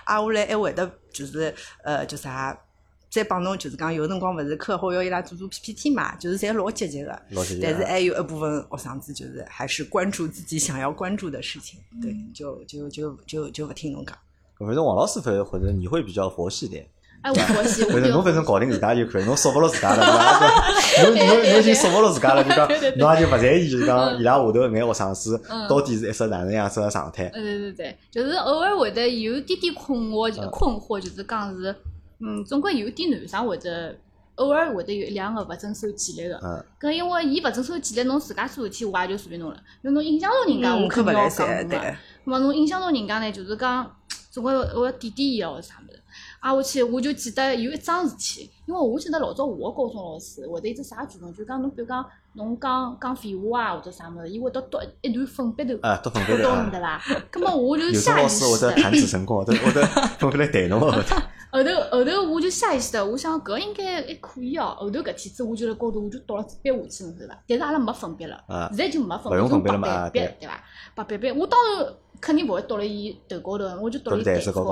[0.06, 2.58] 挨下来还会得就是呃叫啥，
[3.10, 7.22] 再帮侬就是讲有辰光勿是课后要伊拉做做 PPT 嘛，就是侪老积极个，
[7.62, 14.18] 但是还有一部分学生子就是还是关注自己想要关注的事情，对，就就就就就勿听侬讲。
[14.58, 16.88] 反正王老师会或者你会比较佛系点。
[17.26, 20.40] 哎，我佛系，反正侬反正搞定自家就可以，侬说服了自家了，
[20.96, 27.28] 对 侬侬侬已经说服了自家了，就讲侬也就勿在意，就是讲伊拉下头眼学生子到底是一只哪能样子个状态。
[27.30, 31.76] 对对对，就是偶尔会得有点点困惑，困惑就是讲是，
[32.20, 33.96] 嗯，总归有点男生或者
[34.36, 36.40] 偶尔会得有一两个勿遵守纪律个。
[36.44, 36.64] 嗯。
[36.80, 39.58] 搿因为伊勿遵守纪律，侬自家做事体我也就随便侬了。
[39.82, 41.56] 因为侬影响到人家，我肯定要讲嘛。
[41.64, 43.92] 咾么侬影响到人家呢，就是讲
[44.30, 45.95] 总归我要点点伊哦啥物事。
[46.46, 57.02] 啊，我去，我就记得有一桩事体，因为我记得老早我个高中老师会得一只啥举动，就讲侬比如讲侬讲讲废话啊或者啥物事，伊会得读一段粉笔头，啊，读粉笔头，对伐？
[57.32, 59.82] 咁么我就下意识的，有老师会得弹指成功，会得会得
[60.20, 60.80] 粉笔来弹侬。
[61.56, 64.76] 后头后头我就下意识的，我想搿应该还可以哦。
[64.78, 67.38] 后头搿天子我就辣高头我就倒了支笔下去，侬晓得伐？
[67.48, 70.64] 但是阿拉没粉笔了，现在就没粉笔，种白笔，对伐？
[70.96, 71.88] 白笔笔，我当然。
[72.22, 74.72] 肯定勿会倒辣伊头高头，我就倒辣伊台子高头。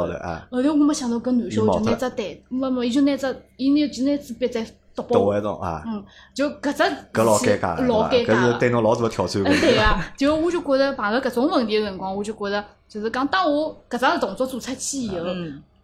[0.50, 4.66] 后头我没想到搿男小孩就拿只台，没没，伊就拿只，伊拿就拿支笔在
[4.96, 5.34] 倒拨我。
[5.62, 5.84] 啊！
[5.86, 8.34] 嗯，就搿只搿老尴尬，老尴尬。
[8.34, 9.44] 搿是对侬老大个挑战。
[9.44, 9.84] 对个，
[10.18, 15.26] 就我就觉着碰到搿种问题个辰光，我就觉着，就是讲当我搿只动作做出去以后，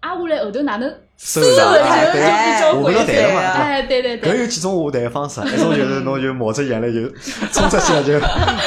[0.01, 1.63] 挨下来后头哪能收拾就就
[2.13, 3.41] 比较危险嘛。
[3.41, 4.31] 哎，对对对。
[4.31, 7.09] 搿有几种下台方式，一种就是侬就抹着眼泪就
[7.51, 8.19] 冲出去了，就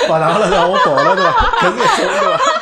[0.08, 1.30] 把上了，让我跑了，对伐？
[1.62, 2.38] 搿是一种，对伐？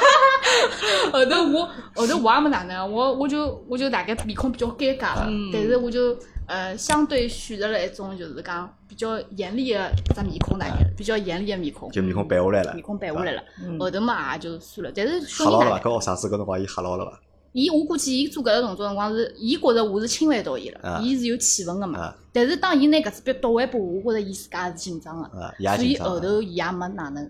[1.13, 13.43] 后头我后头我也没哪能，我我就我就大概面孔比较尴尬了，但是我就呃相对选择了一种就是讲比较严厉的只面孔，大概比较严厉的面孔，就面孔摆下来了，面孔摆下来了，
[13.81, 14.93] 后头嘛也就算了。
[14.95, 15.81] 但是吓牢了吧？
[15.83, 17.19] 搿学生子搿辰光伊吓牢了伐？
[17.53, 22.15] 伊我估计伊做搿个动作辰光是，伊觉着我是侵犯到伊了，伊是有气氛个嘛。
[22.33, 25.29] 但是当伊拿搿支笔夺回拨我，我觉着伊自家是紧张个，
[25.77, 27.25] 所以后头伊也没哪能，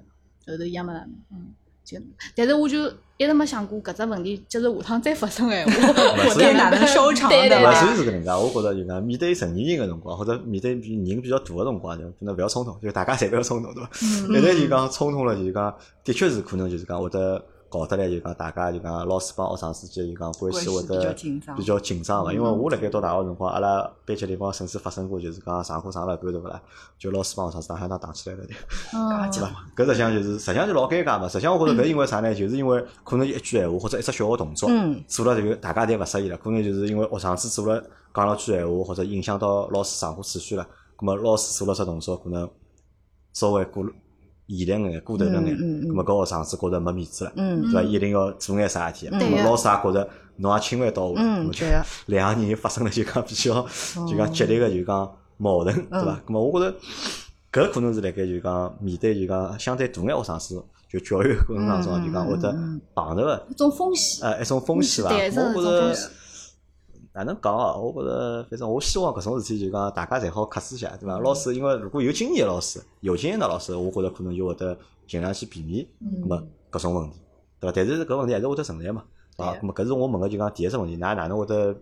[0.47, 1.55] 后头伊也没哪能，嗯。
[1.83, 1.99] 就，
[2.37, 5.73] 但是我就一直没想过搿只问题，就是下趟再发生闲话，
[6.29, 7.75] 我得哪能收场对伐？
[7.83, 13.91] 所以是搿能介，我觉着就讲面对成年人个辰光，或者面对比人比较大个辰光，就可能勿要冲动，就大家侪勿要冲动，对伐？
[14.29, 17.43] 一旦就讲冲动了，就讲的确是可能就是讲会得。
[17.71, 21.15] 搞得来就讲，大家就讲老师帮学生之间就讲关系会得
[21.57, 26.61] 比较紧张个，因为我辣盖读大学辰光，阿拉班级里方甚至发生过，就是讲上课上了一半对勿啦？
[26.99, 28.55] 就老师帮学生打相打打起来了，对
[28.95, 29.31] 伐？
[29.77, 31.29] 搿实际上就是，实际上就老尴尬嘛。
[31.29, 32.35] 实际上我觉着搿因为啥呢？
[32.35, 34.69] 就是因为可能一句闲话或者一只小个动作，
[35.07, 36.37] 做了这个大家侪勿适意了。
[36.39, 37.81] 可能就是因为学生子做了
[38.13, 40.67] 讲了句闲话，或者影响到老师上课秩序了。
[40.97, 42.51] 葛末老师做了只动作，可能
[43.33, 43.85] 稍微过。
[44.51, 47.83] 严厉眼，过头了眼，咁么搿学生子觉着没面子了，对伐？
[47.83, 53.67] 一定要做眼啥事体，咁么老师也觉着侬也侵犯到我，了， 两个人发生了就讲比较
[54.09, 56.21] 就讲激烈个就讲矛盾，对伐？
[56.27, 56.77] 咁么我觉着
[57.53, 62.53] 搿可能是辣盖就讲面对就讲相对大眼学生子就教育过程当中就讲会得
[62.95, 65.11] 碰着个一种风险，呃，一种风险伐？
[65.55, 66.11] 我觉着。
[67.13, 67.75] 哪能讲啊？
[67.75, 71.19] 我觉着，反正我希望搿种事体就讲大家侪好克制下，对伐？
[71.19, 75.85] 老师，因为如果有经验的老师，有经验的老师，我觉着可能就会得尽量去避免，
[76.23, 77.17] 咁么搿种问题，
[77.59, 77.73] 对伐？
[77.75, 79.03] 但是搿问题还是会得存在嘛，
[79.39, 81.75] 啊，咁么搿是我问个就讲第一只问题，㑚哪能会得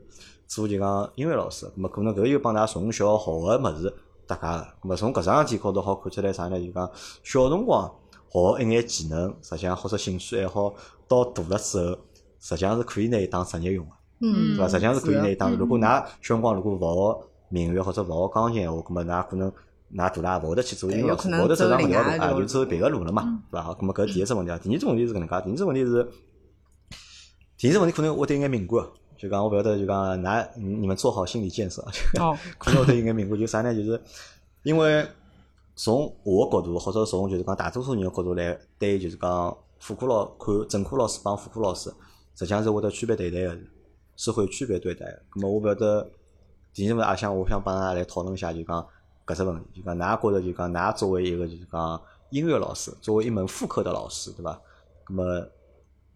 [0.46, 1.66] 做就讲音乐老师？
[1.66, 3.94] 咁么可能搿又帮㑚从小学个物事
[4.26, 6.58] 搭界个，咁么从搿桩事体高头好看出来啥呢？
[6.58, 6.90] 就讲
[7.22, 7.94] 小辰光
[8.30, 10.72] 学一眼技能，实际上或者兴趣爱好，
[11.06, 11.98] 到大了之后，
[12.40, 13.92] 实际上是可以拿伊当职业用个。
[14.20, 14.68] 嗯，对伐？
[14.68, 15.54] 实际上是可以拿伊当。
[15.56, 16.78] 如果㑚小辰光如果勿
[17.12, 19.52] 学民乐或者勿学钢琴闲话，葛末㑚可能
[19.94, 23.62] 㑚大了勿会得去做音乐老师，会得走上搿条路啊，就走别个路了嘛，对伐？
[23.62, 24.58] 好，葛末搿第一只问题啊。
[24.58, 26.08] 第二只问题是搿能介，第二只问题是，
[27.56, 28.84] 第二只问题可能会得有眼敏感，
[29.16, 31.80] 就讲我勿晓得，就讲㑚你们做好心理建设，
[32.20, 33.74] 哦， 可能会得有眼敏感，就啥呢？
[33.74, 34.00] 就是
[34.62, 35.06] 因为
[35.74, 41.88] 从我个角度，或者从就是讲大多数人个角度来对，就是讲副科老看正科老师帮副科老师，
[42.34, 43.58] 实际上是会得区别对待个。
[44.18, 46.10] 是会区别对待个，咁么我勿晓得，
[46.74, 48.86] 第二问也想我想帮大家来讨论一下，就讲
[49.24, 54.60] 搿只问题，就讲㑚觉着就讲㑚作为一个就是讲音乐老师，作为一门副课的老师，对伐？
[55.06, 55.48] 咁么，㑚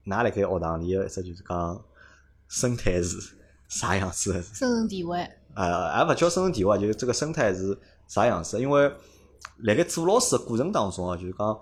[0.06, 1.80] 辣盖学堂里个一只就是讲
[2.48, 3.36] 生态是
[3.68, 4.32] 啥样子？
[4.42, 5.26] 生存地位。
[5.54, 8.60] 呃，也勿叫生存地位，就是这个生态是啥样子？
[8.60, 8.92] 因为
[9.58, 11.60] 辣盖做老师个过程当中啊，就是讲，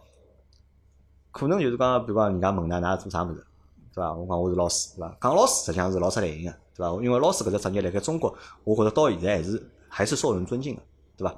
[1.32, 3.44] 可能就是讲，比如讲人家问㑚㑚做啥物事，
[3.94, 4.12] 对伐？
[4.14, 5.16] 我讲我是老师，对伐？
[5.20, 7.02] 讲老师实际上是老出来型个，对伐？
[7.02, 10.82] 因为老师搿只职业辣盖中国，我觉着到现在还是还是受人尊敬个，
[11.16, 11.34] 对伐？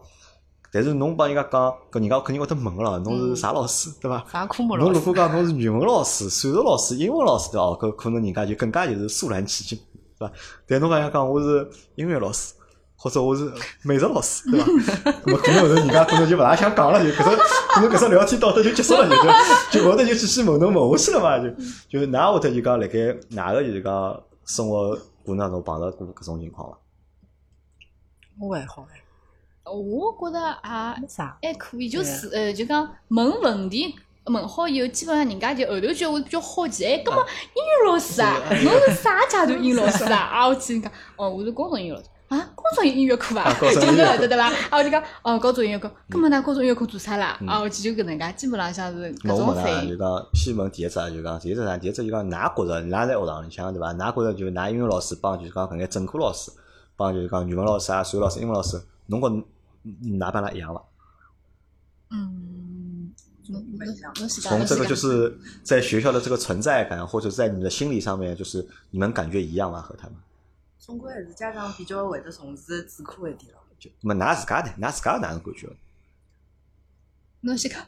[0.75, 1.61] 但是侬帮人家讲，
[1.91, 4.25] 搿人家肯定会得问个咯，侬是啥老师，对伐？
[4.31, 4.91] 啥科目老师？
[4.91, 7.67] 侬如果讲侬是语文老师、数学老师、英文老师，对伐？
[7.77, 9.79] 搿可能人家就更加就是肃然起敬，
[10.19, 10.33] 对伐？
[10.67, 12.55] 但侬讲讲我是音乐老师，
[13.03, 15.13] 或者我是美术老师，对伐？
[15.27, 17.37] 那么可能后头人家可能就勿大想讲了，就搿只
[17.75, 21.51] 可能搿只聊天到这就结束了，就就就后头就继续问侬问下去了嘛，就
[21.99, 22.99] 就㑚会得就讲辣盖
[23.31, 24.91] 哪个就是讲生活
[25.25, 26.79] 过程当中碰到过搿种情况伐？
[28.41, 29.01] 我还好哎。
[29.65, 33.95] 我觉得也没啥，还可以，就是呃，就讲问问题
[34.27, 40.19] 问好以后，基本上人家就后头就会比较好奇，哎，搿么英语老师啊，侬是啥阶段英语老师啊？
[40.35, 44.47] 啊，我去人家，哦，我是高中英语老师啊，高中音乐课啊，就是后头对伐？
[44.47, 47.39] 啊，我就讲，哦，高中音乐课，搿么㑚高中音乐课做啥啦？
[47.47, 49.91] 啊，我去就搿能介，基本浪向是搿种反应。
[49.91, 51.77] 就讲先问第一只，就讲第一只啥？
[51.77, 53.93] 第一只就讲，㑚觉着，㑚在学堂里向对伐？
[53.93, 56.51] 㑚觉着就㑚音乐老师帮就是讲搿眼正课老师，
[56.97, 59.29] 帮就是讲语文老师啊、数学老师、英文老师，侬觉
[60.17, 60.83] 哪帮㑚一样伐？
[62.13, 63.13] 嗯，
[63.49, 63.87] 侬侬
[64.19, 69.83] 侬是从这个就是在学校的这个存在感，或者在你的心理上面，就是你们感觉一样吗？
[69.83, 70.17] 和他们？
[70.85, 73.61] 总归还是家长比较会得重视主课一点咯。
[73.79, 74.73] 就，那么㑚自家呢？
[74.81, 75.69] 㑚自家哪能感觉？
[77.43, 77.81] 侬先讲，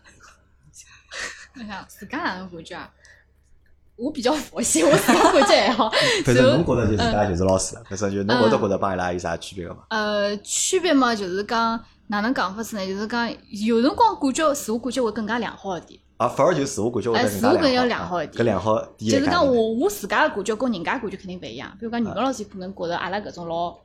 [1.57, 2.89] 我想自家哪能感觉啊？
[3.97, 5.91] 我比较佛系，我自家感觉还好。
[6.25, 9.87] 反正侬觉着就自家就是老师了，反正就侬觉得觉着帮伊拉有啥区别个伐？
[9.91, 12.87] 呃，区别嘛，就是讲哪能讲法子呢？
[12.87, 15.99] 就是讲有辰光感觉自我感觉会更加良好一点。
[16.25, 18.43] 啊，反而就自我感觉会哎，得自我感觉要良好一点。
[18.43, 21.71] 搿良好就是讲我我自家的感觉跟人家感觉肯定勿一样。
[21.79, 23.77] 比如讲语文老师可能觉着阿拉搿种老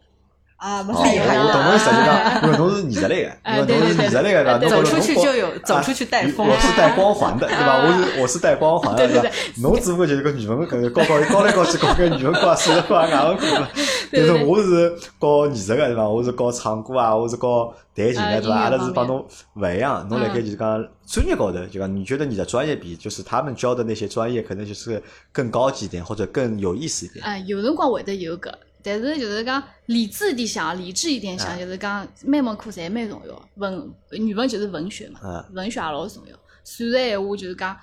[0.59, 4.75] 啊，没哦，啥用我懂侬意思，就讲因为侬是艺术因为侬是艺术类的，对伐？
[4.75, 6.45] 侬走觉着侬出去就有，走出去带风。
[6.45, 7.77] 我是带光环的，对吧？
[7.81, 9.35] 我是我是带光环的，对对吧？
[9.61, 13.69] 侬只不过就是个语文搿个高高高来高去搞个语文课啊、数学课啊、外文课嘛。
[14.11, 16.09] 但是我是搞艺术的，对吧？
[16.09, 18.57] 我是搞唱歌啊，我是搞弹琴啊的，对吧？
[18.57, 27.23] 阿拉是帮侬勿一样，侬辣盖就是讲专业高头，就讲你觉得你的专业比就是他们教的那些专业可能就是更高级一点，或者更有意思一点。
[27.25, 33.49] 啊，有辰光会得有搿，但是就是讲理智一点想，理智一点想，哎就是讲每门课侪蛮重要。
[33.55, 36.35] 文语文就是文学嘛嗯，文学也老重要。
[36.63, 37.77] 数学闲话就是讲，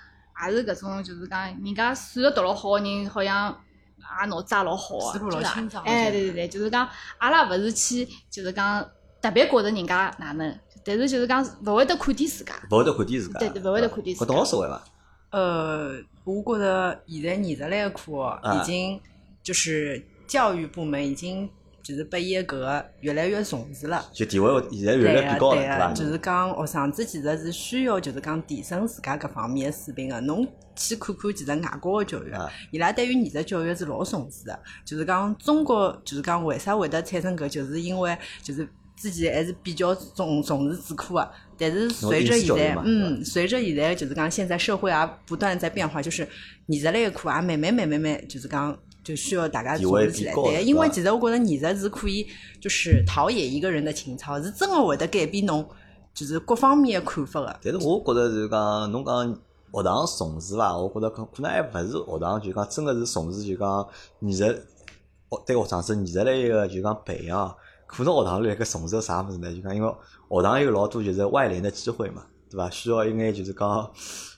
[0.47, 3.55] 也是搿种就是讲，人家数学读了好个人，好像
[4.21, 8.87] 也脑子也老好个，思路老就是清爽哎，对对对，就是讲阿拉勿是去就是讲
[9.21, 12.55] 特别觉着人家哪能，但是就是讲勿会得看低自家。
[12.71, 14.83] 勿会得看低自家，对对勿会得看低自家搿董老师会伐？
[15.31, 19.01] 呃，我觉着现在艺术类个课已经
[19.43, 21.49] 就是教育部门已经
[21.83, 24.05] 就是把伊个越来越重视了。
[24.13, 25.79] 就地位现在越来越高了，对伐？
[25.79, 30.21] 个对个，就是讲学生子其实是需要就是讲提升自家搿方面的水平个。
[30.23, 34.59] 侬去看看其实外国个教育啊，伊拉对于艺术教育是老重视的。
[34.85, 41.31] 就是讲中国就是讲为啥会得产生搿，就是因为就是之前还是比较重重视主课个。
[41.57, 46.29] 但是随着现在嗯，随着现在就是讲现在社会啊不断在变化，就是
[46.67, 48.77] 艺术类个课也慢慢慢慢慢就是讲。
[49.07, 52.27] 就需要大家重视起来，对，因为其实我觉得艺术是可以，
[52.61, 55.65] 就是陶冶一个人的情操，是真的会得改变侬，
[56.13, 57.61] 就是各方面的看法的。
[57.63, 59.33] 但是我觉着就是讲，侬讲
[59.73, 60.77] 学堂重视伐？
[60.77, 63.89] 我觉着可可能还勿是学堂，就讲真个是重视就讲
[64.19, 64.63] 艺术，学
[65.47, 67.55] 对学生是艺术类个就讲培养。
[67.87, 69.55] 可能学堂里辣盖重视个啥物事呢？
[69.55, 69.89] 就讲因为
[70.29, 72.69] 学堂有老多就是外联的机会嘛，对伐？
[72.71, 73.89] 需要一眼就是讲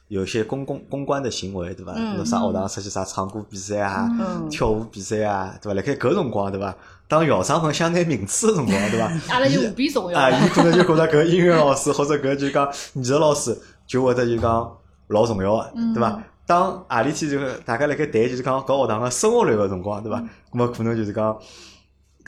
[0.08, 1.92] 有些公共公关的行为，对伐？
[1.96, 5.74] 嗯侬啥学堂出去啥唱歌比赛啊、嗯跳舞比赛啊，对伐？
[5.74, 6.74] 辣盖搿辰光，对伐？
[7.06, 9.12] 当校长份想拿名次的辰光，对伐？
[9.32, 10.30] 阿拉就无比重要啊，。
[10.30, 14.70] 伊可能就觉着搿音乐老师或者搿就讲艺术老师就会得就讲
[15.08, 15.62] 老重要
[15.94, 16.22] 对伐？
[16.46, 20.18] 当何里天就是大家辣盖谈就是讲搿学堂个生活率个辰光，对伐？
[20.20, 21.36] 嗯咁么可能就是讲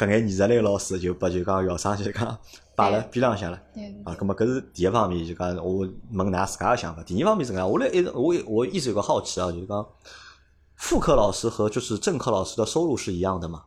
[0.00, 2.38] 搿眼艺术类个老师就把就讲校长就讲
[2.74, 3.60] 摆辣边浪向了。
[3.74, 5.80] 对啊，咁么搿是第一方面，就讲我
[6.12, 7.02] 问㑚自家个想法。
[7.02, 9.86] 第二方面是搿样，我来一直我我一直有个好奇啊，就是讲
[10.76, 13.64] 副科老师和就是正课老师的收入是一样的吗？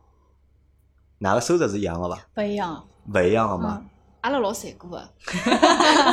[1.18, 2.18] 哪个收入是一样的伐？
[2.34, 2.84] 不一样。
[3.06, 3.84] 勿一样个嘛？
[4.24, 4.96] 嗯，阿拉老残酷个，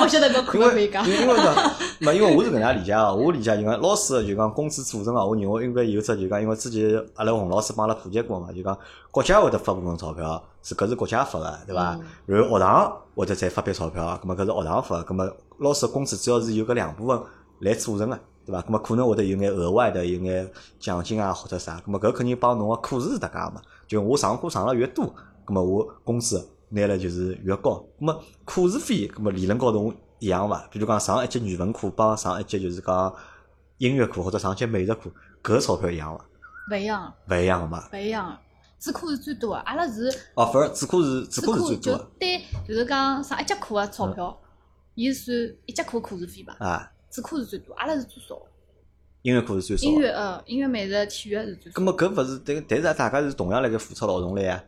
[0.02, 1.10] 我晓得搿可因为勿可以讲。
[1.10, 1.56] 因为讲，
[2.00, 8.78] 没因为我是搿能样理解啊，我理解就讲老师就讲工资组成啊，我认为应该有只就讲，因为之前阿拉洪老师帮阿拉普及过嘛，就讲
[9.12, 11.98] 国家会得发部分钞票，是搿是国家发个，对伐？
[12.26, 17.18] 然后学堂会得再发笔钞票，咁么搿是学堂发个，咁么老师工资主要是有搿两部分
[17.60, 18.62] 来组成个，对伐？
[18.62, 23.62] 咁么可能会得有眼额外的有眼奖金啊或者啥，咁么搿肯定帮侬个课时是搭界个嘛。
[23.88, 25.06] 就我上课上了越多，
[25.46, 27.86] 咁么我工资拿了就是越高。
[28.00, 30.68] 咁么课时费，咁么理论高头一样伐？
[30.72, 33.16] 比如讲上一节语文课帮上一节就是讲
[33.78, 35.12] 音乐课或者上一节美术课，
[35.44, 36.26] 搿钞票一样伐？
[36.72, 37.88] 勿一样，勿一样个嘛。
[37.94, 38.38] 勿一样。
[38.80, 44.36] 主课是最多个，阿拉是哦，反而主课是主课是最多的对，就是讲上一节课个钞票，
[44.96, 46.56] 伊是算一节课课时费吧？
[46.60, 46.92] 啊。
[47.12, 48.42] 主课是最多，阿拉是最少。
[49.22, 49.88] 音乐课是最少的。
[49.92, 51.84] 音乐呃，音乐、美术、体育是最少咁。
[51.84, 54.64] 么搿勿是，但但是大家是同样辣盖付出劳动力啊，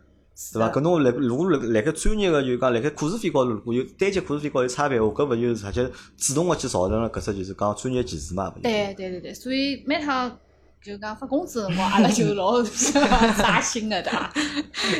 [0.54, 0.70] 对伐？
[0.70, 8.54] 搿侬辣如果辣辣盖专业个就讲辣盖课时费高头，如果有单节课时费高头有差别话，搿勿就是直接主动个去造成了搿只就是讲专业歧视嘛？
[8.62, 10.38] 对对对对，所以每趟
[10.82, 12.62] 就讲发工资个辰光，阿拉就老
[13.38, 14.34] 扎心个，对伐？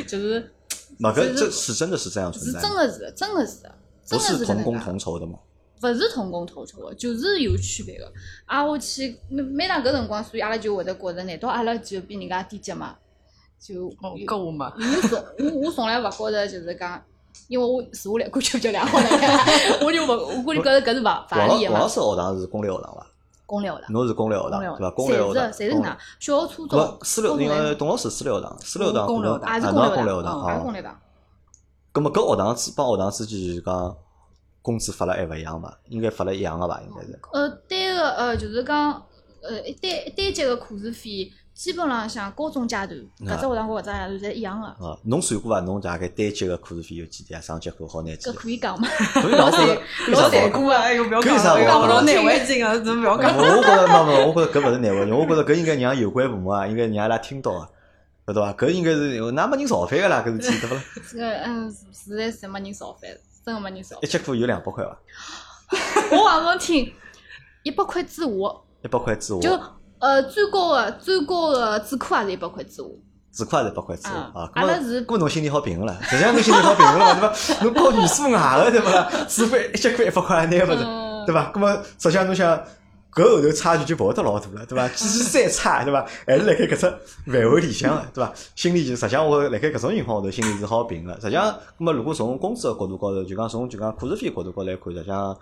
[0.06, 0.52] 就是
[0.98, 3.66] 嘛搿是这是真的是这样存是在的，真个是真个是，
[4.08, 5.38] 不是同工同酬的嘛？
[5.82, 8.10] 勿是同工同酬个，就是有区别个。
[8.46, 12.96] 挨下去每每趟搿辰光，所以阿拉就会得觉着，难道阿拉就比人家低级嘛？
[13.66, 17.02] 就哦，有搿我嘛，我从我我从来勿觉着就是讲，
[17.48, 19.06] 因为我坐下来感觉比较良好了，
[19.82, 21.78] 我就勿我就觉着搿是勿勿合理个嘛。
[21.78, 23.06] 王老师学堂是公立学堂伐？
[23.46, 24.90] 公立学堂，侬是公立学堂对伐？
[24.90, 30.72] 公立学堂，侪是侪是公搿能，小学、初中勿，私立，因为董老师私立学堂，私立学堂公立学堂也是啊公立学堂，是公啊。
[30.72, 31.00] 立学堂。
[31.92, 33.96] 葛末搿学堂之帮学堂之间就是讲
[34.60, 35.72] 工资发了还勿一样嘛？
[35.88, 36.82] 应该发了一样个伐？
[36.82, 37.18] 应该是。
[37.32, 39.02] 呃，单个呃，就是讲
[39.42, 42.90] 呃，一单单节个课时费，基本上像高中阶段，
[43.20, 44.66] 搿只学堂和搿只阶段侪一样个。
[44.84, 45.60] 哦，侬算过伐？
[45.60, 47.40] 侬大概单节个课时费有几钿啊？
[47.40, 48.34] 上节课好拿几搿？
[48.34, 48.88] 可以讲吗？
[48.88, 49.70] 所以讲，我觉得
[50.10, 50.80] 为啥老勿好残酷啊！
[50.82, 53.36] 哎呦，不要讲讲勿老难为情个，真不要讲。
[53.36, 57.68] 我我觉着，没没，我觉着搿勿是难为情，我觉着搿应该让有关部门啊，应该让伊拉听到啊，
[58.26, 58.52] 晓得伐？
[58.54, 60.82] 搿应该是哪没人造反个啦，搿事体对勿啦？
[61.12, 63.08] 这个嗯，实在是没人造反，
[63.46, 64.06] 真个没人造一。
[64.08, 64.98] 节课有两百块伐？
[66.10, 66.92] 我讲侬听，
[67.62, 68.28] 一百块之下，
[68.82, 69.60] 一百块之下，就
[69.98, 72.82] 呃最高个最高个主课也是一百块之下。
[73.32, 74.50] 主课也是一百块之下嗯啊。
[74.54, 77.34] 阿拉是搿么侬心里好平衡了，实际上侬心里好平衡了，对伐？
[77.64, 79.10] 侬高语数外个对伐啦？
[79.28, 81.50] 除非一节课一百块也拿勿着，嗯对伐？
[81.52, 82.60] 搿么实际上侬想。
[83.14, 84.88] 搿后头差距就勿会得老大了，对伐？
[84.88, 86.04] 即使再差，对伐？
[86.26, 86.76] 还是辣盖搿只
[87.30, 88.32] 范围里向个，对伐？
[88.56, 91.14] 心里就实际上我辣盖搿种情况下头，心里是好平个。
[91.20, 91.46] 实际上，
[91.78, 95.36] 搿么如果从工资个角度高头，就讲从就讲课时费角度高头来看，实际上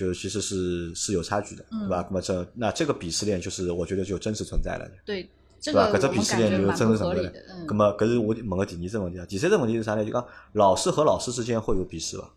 [0.00, 2.06] 就其实是是有差距的，对吧？
[2.08, 4.94] 那么这那这个鄙视链就是我觉得就真实存在了的。
[5.04, 5.28] 对，
[5.60, 5.90] 这对伐？
[5.92, 7.44] 搿只个鄙视链就真实存在的合理的。。
[7.50, 9.26] 嗯咁，么搿是我问个第二只问题啊。
[9.26, 10.02] 第三只问题是啥呢？
[10.02, 12.30] 就讲老师和老师之间会有鄙视伐？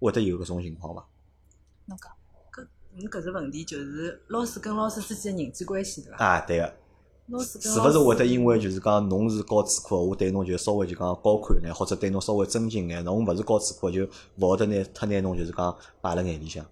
[0.00, 1.06] 会得有搿种情况伐？
[1.86, 2.12] 侬讲，
[2.52, 6.18] 搿侬搿只问题就是老师跟老师之间的人际关系，对伐？
[6.22, 6.74] 啊，对个。
[7.28, 16.64] 是勿是会得因为就是讲侬是高主课，我对侬就稍微就讲高看眼，或者对侬稍微尊敬眼，侬勿是高主课就勿会得拿太拿侬就是讲摆辣眼里向。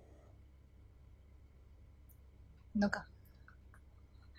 [2.74, 3.02] 侬讲，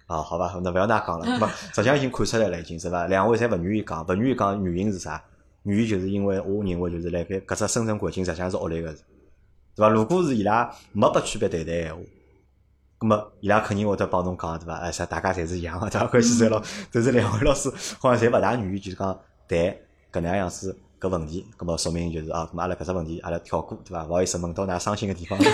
[0.08, 1.26] 啊，好吧，那勿要那讲了。
[1.26, 3.08] 咁实际上已经看出来了，已经是伐？
[3.08, 5.22] 两位侪勿愿意讲，勿愿意讲原因是啥？
[5.64, 9.04] 原因就是因为我认为就是辣盖搿只生存环境实际上是恶劣个，是
[9.76, 9.90] 伐？
[9.90, 12.02] 如果是伊拉没被区别对待闲话，
[13.06, 14.74] 咁么伊拉肯定会得帮侬讲，对伐？
[14.78, 16.08] 哎，啥大家侪是一样个，对伐？
[16.08, 16.60] 关系侪老，
[16.92, 19.14] 但是两位老师好像侪勿大愿意，就是讲
[19.48, 19.60] 谈
[20.12, 24.06] 搿能样样子搿问题，咁么说明就是啊，阿拉搿只问题阿拉跳过，对伐？
[24.06, 25.38] 勿好意思问到㑚伤心个地方。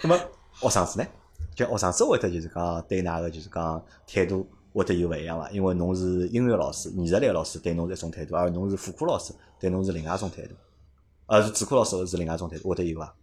[0.00, 0.18] 咁么
[0.54, 1.06] 学生子呢？
[1.54, 5.50] 就学生子会得就是讲对㑚个就是讲态度会得有勿一样伐？
[5.50, 10.54] 因为侬是音乐老师、艺术类老师，对侬是一种态度，而侬是副科老师，对侬是另外一种态度，
[11.26, 13.14] 而是主课老师是另外一种态度，会得有伐？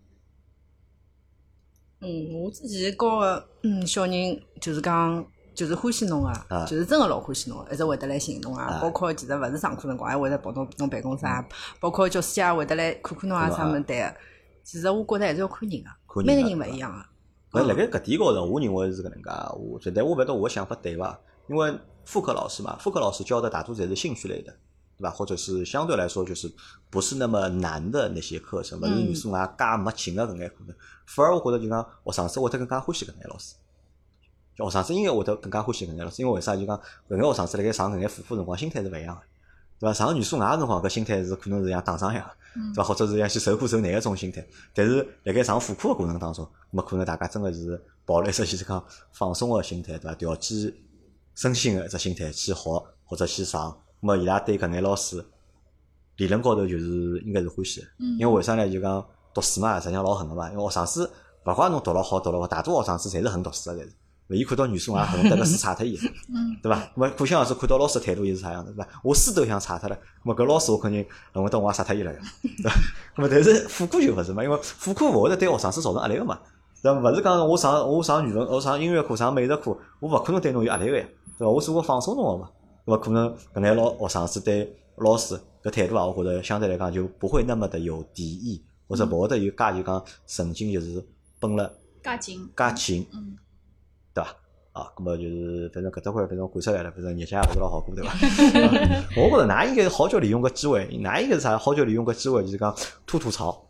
[2.02, 5.26] 嗯，我之前教个嗯小人就是讲。
[5.56, 8.80] 就是欢喜侬啊啊，就是真个老欢喜侬，一直会得来寻侬啊啊。
[8.82, 11.46] 包括其实勿是上课辰光，还会得跑到侬办公室啊。
[11.82, 14.16] 包括教师也会得来看看侬啊，啥物事对个。
[14.64, 17.06] 其实我觉得还是要看人个，每个人勿一样
[17.52, 17.68] 搿个。
[17.68, 21.20] 辣盖搿点高头，我认为是搿能介，我觉得我勿晓得我想法对伐？
[21.50, 24.56] 因为副科老师嘛，副科老师教的大多侪是兴趣类的，
[25.00, 25.10] 对吧？
[25.10, 26.52] 或者是相对来说就是
[26.90, 33.56] 不是那么难的那些课程，勿是嗯语数外介没劲的搿眼课程，反而我觉得就讲学生子会得更加欢喜搿眼老师。
[34.58, 36.54] 就学生子应该会得更加欢喜搿眼老师，因为为啥？
[36.54, 39.22] 就讲搿眼学生子辣盖上搿眼副科辰光心态是勿一样个，
[39.80, 39.94] 对伐？
[39.94, 42.84] 上语数外个辰光搿心态是可能是像打仗一样对伐？
[42.84, 44.46] 或者是像去受苦受难个种心态。
[44.74, 48.84] 但是辣盖上副课个过程当中，没可能大家真个是抱了一只就是讲
[49.14, 50.16] 放松个心态，对伐？
[50.16, 50.76] 调剂
[51.36, 53.78] 身心个一只心态去学或者去上。
[54.02, 55.24] 咁么伊拉对搿眼老师
[56.18, 57.82] 理论高头就是应该是欢喜
[58.18, 58.70] 因为为啥呢？
[58.70, 60.50] 就讲读书嘛，实际上老恨个嘛。
[60.52, 61.12] 因为学生子
[61.46, 63.94] 勿怪侬读了好读了坏，大多学生子侪是恨读书个，侪是。
[64.30, 65.98] 伊看到语数外恨得个书差脱伊，
[66.32, 66.78] 嗯，对伐？
[66.78, 68.88] 咁么可想而知，看到老师态度又是啥样子，对伐？
[69.04, 72.20] 我书都想差脱了，咁么搿老师我肯定恨不得我也杀脱伊了呀，
[72.62, 72.72] 对伐？
[73.16, 76.38] 咁么但是副科就勿是嘛，因为副科勿会得对学生子造成压力个嘛，
[76.84, 77.00] 对伐？
[77.00, 81.06] 勿是讲我上我上语文，我上音乐课，上美术课，我勿可能对侬有压力个呀，
[81.40, 81.50] 对伐？
[81.50, 82.52] 我是个放松侬个嘛，
[82.86, 82.98] 对伐？
[82.98, 91.04] 可能搿眼老学生子对老师搿态度啊，我觉着相对来讲就不会那么的有敌意，或者勿会得有介就讲神经就是
[91.40, 91.72] 绷了
[92.04, 93.38] 介紧，介紧，嗯，
[94.14, 94.36] 对伐？
[94.72, 98.14] 啊，那么就是反正搿只块反正看出来了，反正日脚也勿是老好过，对伐？
[99.18, 101.58] 我觉着㑚应该好叫利用搿机会，㑚应该是啥？
[101.58, 102.76] 好叫利用搿机会就是讲
[103.06, 103.69] 吐吐槽。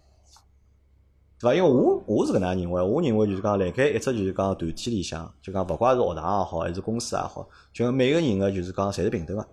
[1.40, 1.56] 对伐？
[1.56, 9.48] 因为我我是搿能认为，我认为就是讲，辣盖一只就是讲团体里向，就讲勿管是学堂也好，还是公司也好，就每个人个就是讲侪是平等个，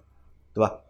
[0.53, 0.81] 对伐？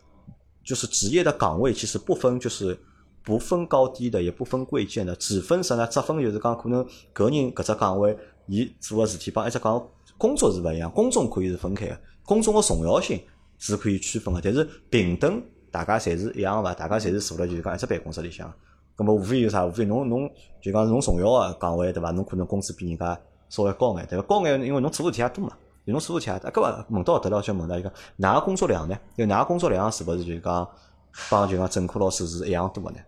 [0.64, 2.76] 就是职业的岗位其实不分就是
[3.22, 5.86] 不分高低的，也不分贵贱的，只分啥呢？
[5.86, 9.88] 只分就是讲可能个人搿只岗位，伊做个事体帮一只岗
[10.18, 13.20] 工作是勿一样，工种可以是分开个，工种个重要性
[13.58, 16.74] 是可以区分个，但是平等大家侪是一样个伐？
[16.74, 18.52] 大家侪是坐辣就是讲一只办公室里向。
[18.96, 19.66] 咁么无非有啥？
[19.66, 20.30] 无非侬侬
[20.60, 22.10] 就讲侬重要个岗位对伐？
[22.12, 24.24] 侬可能工资比人家稍微高眼，对伐？
[24.26, 25.52] 高眼因为侬做事体也多嘛，
[25.84, 26.50] 侬做事体也多。
[26.50, 28.98] 搿么问到搿搭了，就问到伊讲，哪个工作量呢？
[29.16, 30.66] 就哪个工作量是勿是就讲
[31.30, 32.98] 帮就讲正科老师是一样多个呢？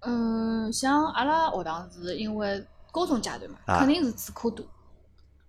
[0.00, 4.64] 嗯，像阿拉学堂是因为高中阶段嘛，肯定是主科多，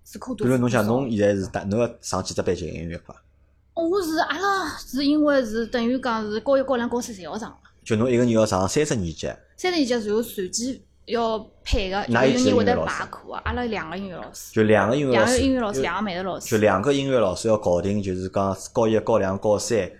[0.03, 0.45] 主科多。
[0.45, 3.15] 比如侬想侬现在是大，侬要上几只班级音乐课？
[3.75, 7.55] 我是阿拉是因为是等于讲是高一、高两、高三侪要上。
[7.83, 9.27] 就侬一个人要上三只年级，
[9.57, 13.41] 三只年级然后随机要配个，有人会得排课啊。
[13.43, 19.91] 阿拉两个音乐老师，就两个音乐老师，两个音乐老师，两个美术老师，就两个音乐老师要搞定，就是讲高一、高两、高三，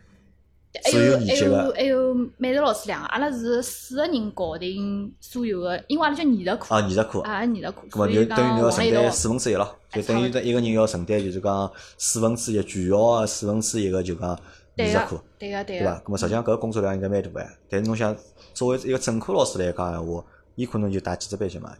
[0.90, 1.74] 所有年级个。
[1.76, 6.74] 还有美术老师两个，阿拉是四个人搞定所有个，因为阿拉叫艺术课。
[6.74, 7.20] 啊，艺术课。
[7.20, 8.08] 啊，艺术课。
[8.08, 14.40] 就等于你要承担四分之一咯，就等于一个人要承担就是讲四分之一全校个四分之一个就讲。
[14.76, 16.02] 艺术课，对个对个，对吧？
[16.06, 18.16] 那么实际上搿个工作量应该蛮大个，但是侬想
[18.54, 20.24] 作为一个正科老师来讲闲话，
[20.56, 21.72] 伊可能就带几只班级嘛，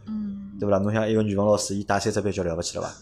[0.60, 0.78] 对勿啦？
[0.78, 2.92] 侬想一个语文老师，伊带三只班级了勿起了伐？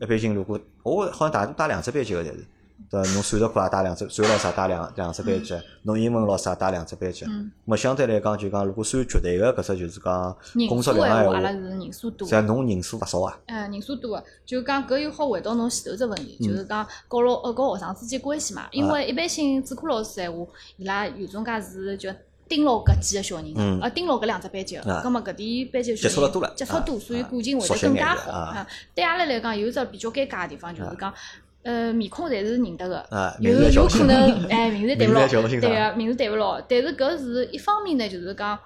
[0.00, 2.46] 一般性如果我好像大多带两只班级个侪是。
[2.88, 7.24] 对侬数学课也带两只，数学老师也带两两只班级，侬英文老师也带两只班级。
[7.64, 10.36] 么相对来讲，就讲如果算绝对个搿只就是讲
[10.68, 12.26] 工作量个闲话，阿拉是人数多。
[12.26, 13.38] 像侬人数勿少啊。
[13.46, 18.66] 嗯，人数多个，就讲搿又好回到侬前头只问题，就是讲教老呃教学生之间关系嘛。
[18.70, 20.38] 因为一般性主课老师闲话，
[20.76, 22.10] 伊拉有种介是就
[22.48, 28.66] 盯牢搿几个小人，呃盯牢搿两只班级个，葛末搿点班级接触了多了，接触多，所以感情会得更加好。
[28.94, 31.14] 对阿拉来讲，有一只比较尴尬个地方，就是讲。
[31.62, 33.06] 呃，面孔侪是认得个，
[33.40, 35.20] 有有可能，哎， 名字对勿牢，
[35.60, 36.60] 对个，名字对勿牢。
[36.62, 38.58] 但是搿是一方面呢，就是讲，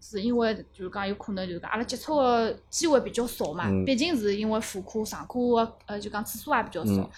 [0.00, 7.08] 是因为就是讲有可能就是讲阿拉接触个机会比较少嘛，毕竟是因为副课上课个呃就讲次数也比较少。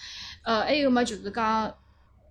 [0.43, 1.73] 呃，还有么就是讲，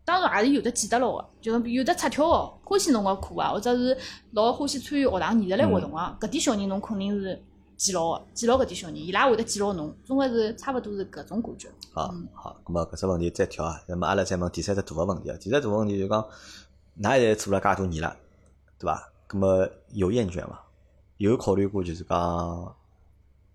[0.04, 3.98] 当然也是有的记得牢个，就是有的出挑个，欢喜侬个课啊，或者是
[4.34, 7.42] 老欢喜参与学堂艺术类活动个，搿点小人侬肯定是。
[7.76, 11.68] 记牢个，记牢搿点小人，伊拉会得记牢侬，总归是差勿多是搿种感觉。
[11.92, 16.22] 好，好，咁么搿只问题再挑啊，那么阿拉再问第三只大个问题啊，第三大问题就讲，
[17.00, 18.16] 㑚现在做了介多年了，
[18.78, 19.12] 对伐？
[19.28, 20.64] 咁么有厌倦伐？
[21.16, 22.76] 有考虑过就是讲，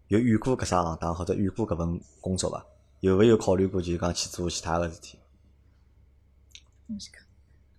[0.07, 2.65] 有遇过搿只行当或者遇过搿份工作伐？
[2.99, 5.17] 有勿有考虑过就是讲去做其他个事体？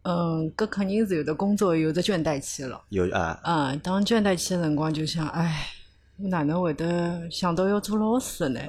[0.02, 2.82] 嗯，搿肯定是有的工作有的倦怠期了。
[2.88, 3.38] 有啊。
[3.44, 5.66] 嗯，当倦怠期个辰光就想，唉。
[6.22, 8.60] 我哪能会得想到要做老师呢？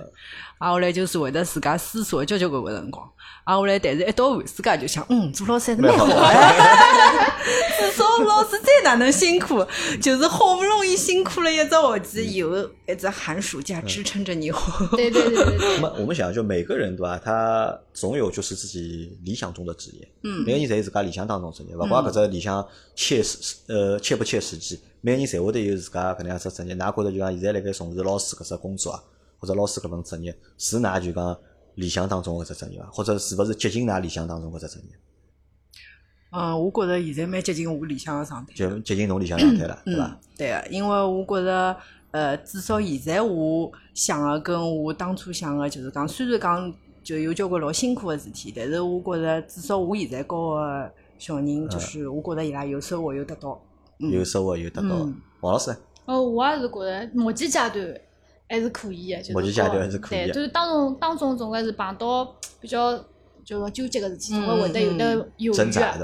[0.57, 3.05] 啊，后来就是会得自家思索交交关关辰光。
[3.43, 6.13] 啊，后来但是一到寒暑假就想，嗯，做老师还是蛮好的。
[7.79, 9.65] 至少老师再哪能辛苦，
[10.01, 14.51] 就是好不容易辛苦了一只学期，有一只寒暑假支撑着你。
[14.91, 15.75] 对对对对对。
[15.75, 17.19] 那么 我们想，就每个人对吧？
[17.23, 20.07] 他总有就是自己理想中的职业。
[20.23, 20.43] 嗯。
[20.45, 22.65] 每个人侪有自家理想当中职业，勿管搿只理想
[22.95, 24.79] 切实呃切不切实际。
[25.01, 29.03] 每个人侪会得有自家搿能样子职业，㑚觉着就讲现在辣盖从事老师搿只工作啊，
[29.39, 31.37] 或者老师搿份职业，是㑚就讲
[31.75, 32.89] 理想当中搿只职业伐？
[32.91, 34.95] 或者是勿是接近㑚理想当中搿只职业？
[36.31, 38.53] 嗯，我觉着现在蛮接近我理想个状态。
[38.53, 40.19] 就接近侬理想状态了，对伐？
[40.37, 41.77] 对个，因为我觉着，
[42.11, 46.73] 呃，至少现在我想个跟我当初想个，就是讲，虽然讲
[47.03, 53.61] 就有交关老辛苦个事体，但是我觉着至少我现在教个小人，就是我觉着伊拉有收获有得到。
[53.97, 54.95] 有收获有得到，
[55.41, 55.75] 王老师。
[56.05, 58.01] 哦，我也是觉着目前阶段
[58.49, 60.19] 还是可以的，目前阶段还是可以。
[60.19, 62.93] 对，就是当中当中总归是碰到比较
[63.43, 65.55] 就讲纠结个事体，总归会得有得犹豫，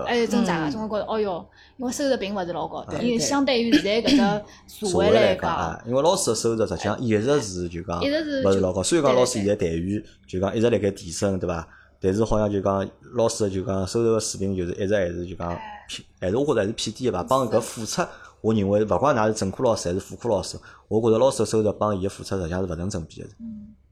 [0.06, 1.46] 哎，挣扎个，总归觉着哦哟，
[1.78, 11.68] 因为收入并勿是老高，因为相对于现在搿只 社会来讲，因为老师个收入实际上一直是就讲勿是老高，虽然讲老师现在待遇就讲一直辣盖提升，对伐？
[12.00, 15.50] 但是好像就讲老师就讲收入个水平就是一直还是就讲
[15.88, 17.26] 偏，还是我觉着还是偏低个吧。
[17.28, 18.04] 帮搿付出，
[18.42, 23.28] 我认为勿管㑚是正科老师还是副科老师，我觉着老师个收入帮伊个付出实际上是勿成正比个。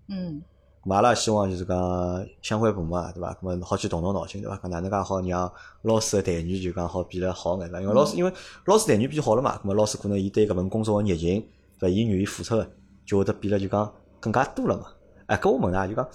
[0.07, 0.54] 嗯，咁
[0.93, 3.33] 阿拉希望就是讲相关部门啊，对伐？
[3.33, 4.57] 咁么好去动动脑筋，对伐？
[4.57, 7.81] 搿哪能介好让老师个待遇就讲好变得好眼啦？
[7.81, 8.31] 因为老师因为
[8.65, 11.41] 老师待遇变好了嘛，咁么老师可能伊对搿份工作个热情，
[11.79, 11.89] 对伐？
[11.89, 12.69] 伊愿意付出个，
[13.05, 14.85] 就会得变了就讲更加多了嘛。
[15.27, 16.07] 哎，搿我问㑚就讲，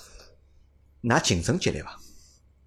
[1.03, 1.97] 㑚竞争激烈伐？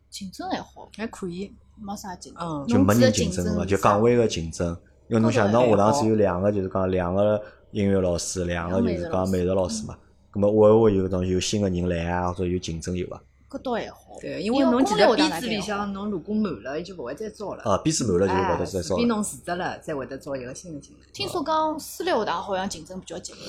[0.10, 1.54] 竞争还好，还可以。
[1.76, 4.78] 没啥竞嗯争，就没人竞竞争个，是就岗位个竞争。
[5.08, 7.42] 因为侬想，侬高头还好学堂只有两个，就是讲两个
[7.72, 9.98] 音乐老师，两个就是讲美美术老师嘛。
[10.34, 13.22] 咁么会勿会有种有新个人来啊，或者有竞争有伐？
[13.50, 13.98] 搿倒还好。
[14.20, 17.64] 对，因因为为侬记得编制里向侬如果满了，伊就勿会再招了。
[17.64, 18.96] 啊，编制满了就勿会再招了。
[18.96, 21.06] 除非侬辞职了，才会得招一个新的进来。
[21.14, 23.42] 听说讲私立学堂好像竞争比较激烈，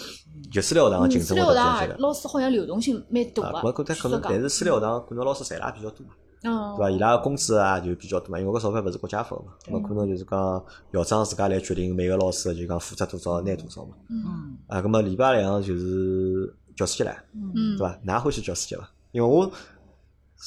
[0.53, 1.97] 就私立学堂个嗯竞私立学堂争会得比较激烈。
[2.01, 3.72] 老师好像流动性蛮大啊，个。
[3.72, 6.12] 搿搿可能，但是私立学堂可能老师赚了也比较多嘛，
[6.43, 6.91] 嗯对，伐？
[6.91, 13.95] 伊拉个工资啊就比较多嘛，因为搿钞票勿是国家发个嘛，咁么可能就是讲校长自家来决定每个老师就讲付出多少拿多少嘛。
[14.11, 17.99] 嗯，啊，咁么礼拜两就是教师节唻，嗯对伐？
[18.07, 18.89] 㑚欢喜教师节伐？
[19.12, 19.51] 因为我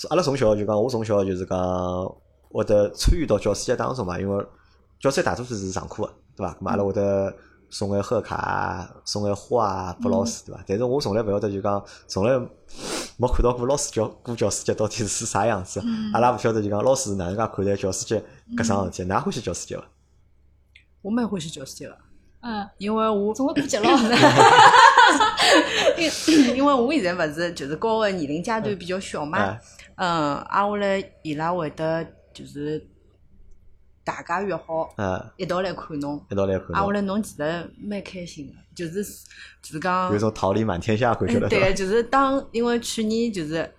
[0.09, 1.57] 阿拉从小就讲，我从小就是讲
[2.49, 4.45] 会得参与到教师节当中嘛，因为
[4.99, 6.57] 教师节大多数是上课个，对伐？
[6.65, 7.33] 阿拉会得
[7.69, 10.63] 送眼贺卡啊，送眼花啊拨老师，对伐？
[10.67, 12.37] 但是我从来勿晓得就讲，从来
[13.17, 15.81] 没看到过老师教过教师节到底是啥样子。
[16.13, 18.23] 阿拉勿晓得就讲老师是哪能介看待教师节
[18.55, 19.09] 搿桩事体？
[19.09, 19.83] 㑚欢喜教师节伐？
[21.01, 21.97] 我蛮欢喜教师节个，
[22.41, 23.87] 嗯，因为我总归过节了。
[25.97, 29.37] 因 因为我现在勿是就是高个年龄阶段比较小嘛。
[29.39, 29.61] 哎，
[29.95, 32.85] 嗯，啊，后来伊拉会得就是
[34.03, 39.03] 大家约好嗯，一道来看侬，一道来看啊，后侬，来侬其实蛮开心个，就是
[39.61, 41.71] 就是讲有种桃李满天下感觉了，嗯对，伐？
[41.73, 43.69] 就是当因为去年就是，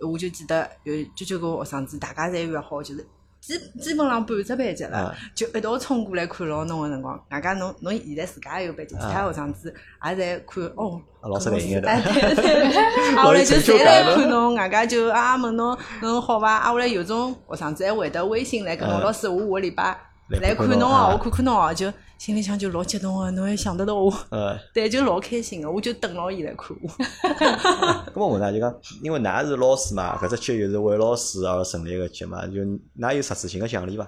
[0.00, 3.06] 我就记得有九九个学生子，大家侪约好，就是
[3.40, 7.18] 基基本上半只班级了啊，就一道冲过来看牢侬个辰光。
[7.30, 9.74] 外加侬侬现在自家也有班级，其他学生子
[10.04, 11.00] 也在看哦。
[11.20, 12.76] 啊老师来应的哎， 对对。
[13.16, 16.52] 啊，后来就侪来看侬，外加就啊问侬侬好伐？
[16.58, 19.98] 啊，后来有种学生子还会得微信来跟侬嗯老师，我下个礼拜
[20.40, 24.12] 来看侬哦，我看看侬哦，就心里向就老激动个，侬还想得到我。
[24.28, 26.90] 呃， 对，就老开心个，我就等牢伊来看我。
[28.12, 34.06] 咁么问㑚就讲，因为㑚是老师嘛，搿只节又是为老师而成立个节嘛，就㑚有实质性个奖励伐？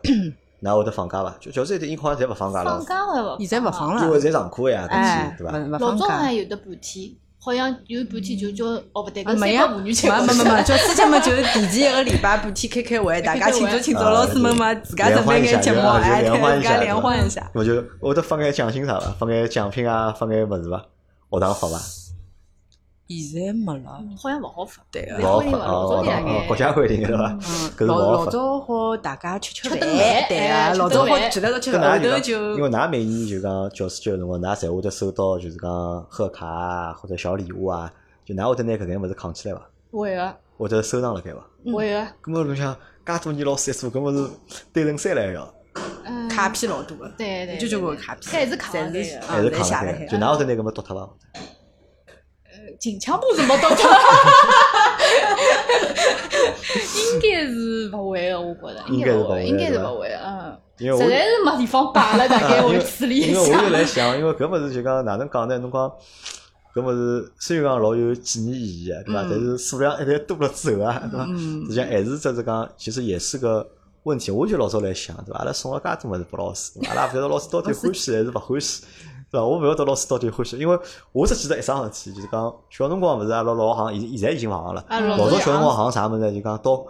[0.62, 1.34] 㑚会得放假伐？
[1.40, 3.38] 就教师节应好像侪勿放假了放，假会勿？
[3.38, 4.86] 现在勿放了因为侪上课呀，
[5.38, 5.58] 对伐？
[5.58, 6.34] 老放假早还。
[6.34, 7.10] 有的半天，
[7.45, 17.51] 好像有半天就叫哦，勿对，没呀，三个妇女节没没没没，教师节嘛，就是提前一个礼拜半天开开会，大家庆 祝庆祝，老师们嘛自家准备眼节目，哎，联欢一下对自家联欢一下。
[17.53, 19.11] 我就我得发眼奖金啥伐？
[19.18, 20.84] 发眼奖品啊，发眼物事伐？
[21.30, 21.78] 学堂好伐？
[23.20, 24.82] 现在没了，好像勿好发。
[24.90, 25.22] 对个勿。
[25.22, 27.32] 好发老早哦大概国家规定个对伐？
[27.32, 27.40] 嗯
[27.76, 28.12] 搿老。
[28.12, 37.92] 老早好大家吃吃饭，吃顿饭对哎啊，老早好吃顿饭聚在一道吃后头㑚就因为㑚每年就讲教师节个辰光，㑚侪会得收到就是讲贺卡啊，或者小礼物啊，
[38.24, 39.62] 就㑚会得拿搿眼物事扛起来伐？
[39.90, 41.40] 会个，或者收藏辣盖伐？
[41.72, 44.30] 会个，咁么侬想，介多年老师一做，搿么是
[44.72, 45.54] 堆成山来要，
[46.04, 50.06] 嗯，卡片老多个，对对，就就对个卡片，还是卡还是扛侪写辣海辣盖？
[50.06, 51.08] 就㑚会得拿搿么丢脱伐？
[52.83, 53.89] 近腔部是没到脱，
[57.12, 63.68] 应该是勿会的，我觉着应该是勿会应该是对吧勿会个，嗯，因为我实在是没地方摆了，大概啊因为会处理一因为我就下。
[63.68, 65.57] 来想，因为搿物事就讲哪能讲呢？
[65.59, 65.93] 侬讲
[66.74, 69.22] 搿物事虽然讲老有纪念意义个，对伐？
[69.22, 71.24] 嗯但是数量一旦多了之后啊，对伐？
[71.28, 73.64] 嗯实际上还是只是讲，其实也是个
[74.03, 74.33] 问题。
[74.33, 75.39] 我就老早来想，对伐？
[75.39, 76.95] 阿拉送了介多物事拨老师，对伐？
[76.95, 78.83] 阿拉勿晓得老师到底欢喜还是勿欢喜，
[79.33, 79.45] 对伐？
[79.47, 80.78] 我勿晓得老师到底欢喜，因为
[81.11, 84.85] 我只记得一桩事体，就是讲小辰光勿是阿拉老行，现现在已经勿行了。
[84.89, 86.85] 啊，老早早小辰光行啥物事，就讲到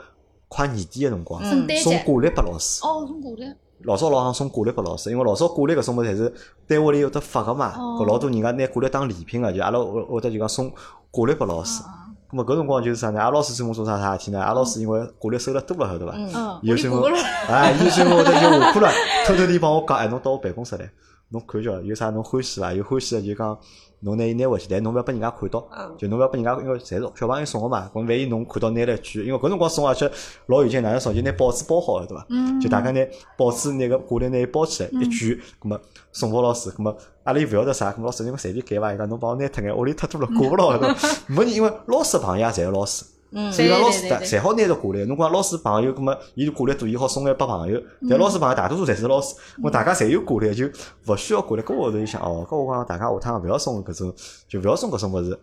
[0.49, 1.41] 快年底个辰光，
[1.83, 2.85] 送挂历拨老师。
[2.85, 3.45] 哦，送挂历，
[3.85, 6.35] 老早老行送挂历拨老师，因为老早挂历搿种物事侪是
[6.67, 10.73] 单位里有得发个嘛，哦搿老多人家拿挂历当礼品个，就阿拉会会得就讲送
[11.13, 11.83] 挂历拨老师。
[11.85, 12.01] 啊
[12.33, 13.21] 咁么搿辰光就是啥呢？
[13.21, 14.41] 阿拉老师专门做啥啥事体呢？
[14.41, 16.15] 阿拉老师因为挂历收了多了，晓得伐？
[16.17, 18.91] 嗯，有专门过了，哎，有专门会得就下课了，
[19.27, 20.91] 偷偷地帮我讲，哎，侬到我办公室来，
[21.33, 22.73] 侬看叫有啥侬欢喜伐？
[22.73, 23.59] 有欢喜个就讲
[24.01, 30.11] 侬拿伊拿回去，但侬勿要拨人家看到，嗯就侬勿要拨人家，因为侪是小朋友送个嘛，搿万一侬看到拿了一卷，因为搿辰光送而且
[30.47, 31.15] 老有劲，哪能送？
[31.15, 32.27] 就拿报纸包好了对伐？
[32.29, 33.01] 嗯就大家拿
[33.37, 35.81] 报纸拿个挂历拿伊包起来一卷，葛末
[36.13, 41.09] 送拨老师，葛末阿拉又勿晓得啥，葛末老师因为随便改伐，伊讲侬帮我拿脱眼，屋里太多了，挂勿牢对伐？
[41.29, 43.05] 没人，因为老师个朋友也侪是老师。
[43.35, 47.83] 嗯所以讲老师对对对大侪好拿着挂历，侬讲老师朋友，葛末伊挂历多，伊好送眼拨朋友。
[48.09, 50.67] 但老师朋友大多数侪是老师，我大家侪有挂历，就
[51.07, 51.63] 勿需要挂历。
[51.63, 54.15] 搿我后头就想，哦，搿我讲大家下趟勿要送搿种，
[54.49, 55.39] 就勿要送搿种物事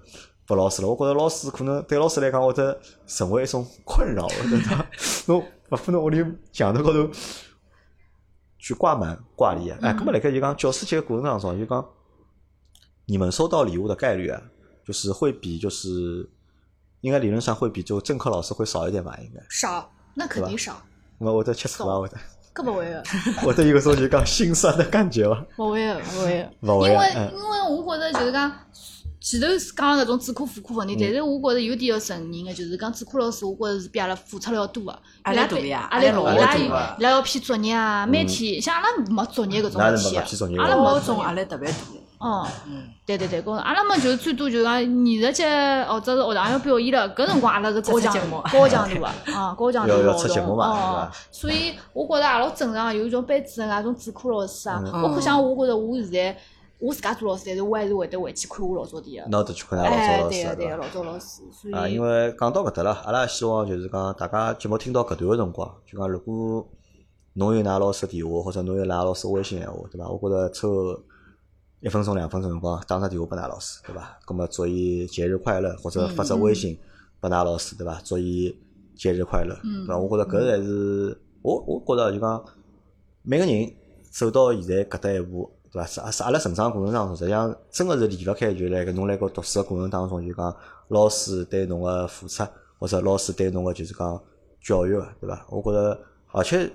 [0.45, 0.87] 拨老师了。
[0.87, 4.85] 我觉着老师可能对老师来讲会得成为一种困扰，对伐？
[5.27, 7.09] 侬勿可能屋里墙头高头
[8.59, 9.77] 去挂满挂历啊。
[9.81, 11.83] 哎，搿么辣盖就讲教师节过程当中，就讲
[13.05, 14.39] 你们收到礼物的概率啊，
[14.85, 16.29] 就是会比就是
[17.01, 19.17] 应该理论上会比就正课老师会少一点吧？
[19.21, 20.81] 应该少，那肯定少。
[21.17, 21.97] 我我在吃醋啊！
[21.97, 22.17] 我在。
[22.53, 23.03] 搿勿会个。
[23.45, 25.45] 我得有个种就讲心酸的感觉伐？
[25.63, 26.73] 勿会个，勿会个。
[26.73, 28.51] 勿会因为因为我觉着就是讲。
[29.21, 34.97] 前头是讲搿种主课副课问题，但是我觉着有点要承认个，就是讲主课老师，我觉着是比阿拉付出了要多个。
[35.25, 41.77] 压力大呀，压力大，伊拉伊拉要批作业啊，每天像阿拉没作业搿种事体，阿拉没种压力特别大。
[42.19, 45.45] 哦，嗯，对对对，高中阿拉么就最多就讲艺术节
[45.87, 56.37] 或者是学堂要表演了，搿辰光阿拉是高强度，高强度个， 啊，高强度活动哦，所以我觉着也老正常，有一种班主任啊，种主课老师啊，我可想，我觉着我现在。
[56.81, 59.29] 我自家做老师，但是我还是会得回去看我老早点个。
[59.29, 61.41] 那得去看㑚老早老师，对个，老早老师。
[61.51, 66.65] 所以啊，因为讲到搿搭了，阿拉希望就是讲，大家节目听到搿段个辰光，就讲如果
[67.33, 70.07] 侬有㑚老师电话，或者侬有㑚老师微信闲话，对伐？
[70.07, 70.97] 我觉着抽
[71.81, 74.17] 一分钟、两分钟辰光打个电话拨㑚老师，对伐？
[74.25, 76.77] 葛末祝伊节日快乐，或者发只微信
[77.21, 78.01] 拨㑚老师，对伐？
[78.03, 78.53] 祝伊
[78.95, 79.97] 节日快乐，对伐？
[79.97, 82.43] 我觉着搿才是我，我觉着就讲
[83.23, 83.73] 每个人
[84.11, 85.49] 走到现在搿搭一步。
[85.71, 85.85] 对伐？
[85.87, 90.53] 是是阿拉成长过程当中，实际上真个是离勿开，就辣搿侬辣搿读书个过程当中，就讲
[90.89, 92.43] 老师对侬个付出，
[92.79, 94.21] 或者老师对侬个就是讲
[94.61, 95.45] 教育个，对伐？
[95.49, 95.97] 我觉着，
[96.31, 96.69] 而且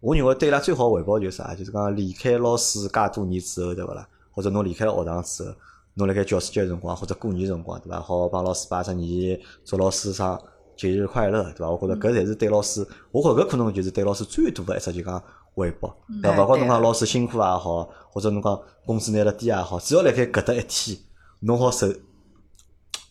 [0.00, 1.54] 我认为对伊拉最好回报就是啥？
[1.54, 4.08] 就是讲离开老师介多年之后，对勿啦？
[4.40, 5.54] 或者侬离开学堂之后，
[5.92, 8.00] 侬辣盖教师节辰光或者过年辰光，对伐？
[8.00, 10.40] 好帮老师拜只年，祝老师生
[10.76, 11.70] 节日快乐，对伐？
[11.70, 15.22] 我觉着搿才是对老师，我觉着搿可能就是对老师最大个一只就讲。
[15.52, 16.44] 回报，对伐？
[16.44, 20.96] 勿管侬讲老师辛苦也好，或者侬讲工资拿了低也好，只要辣盖搿搭一天，
[21.40, 21.92] 侬好受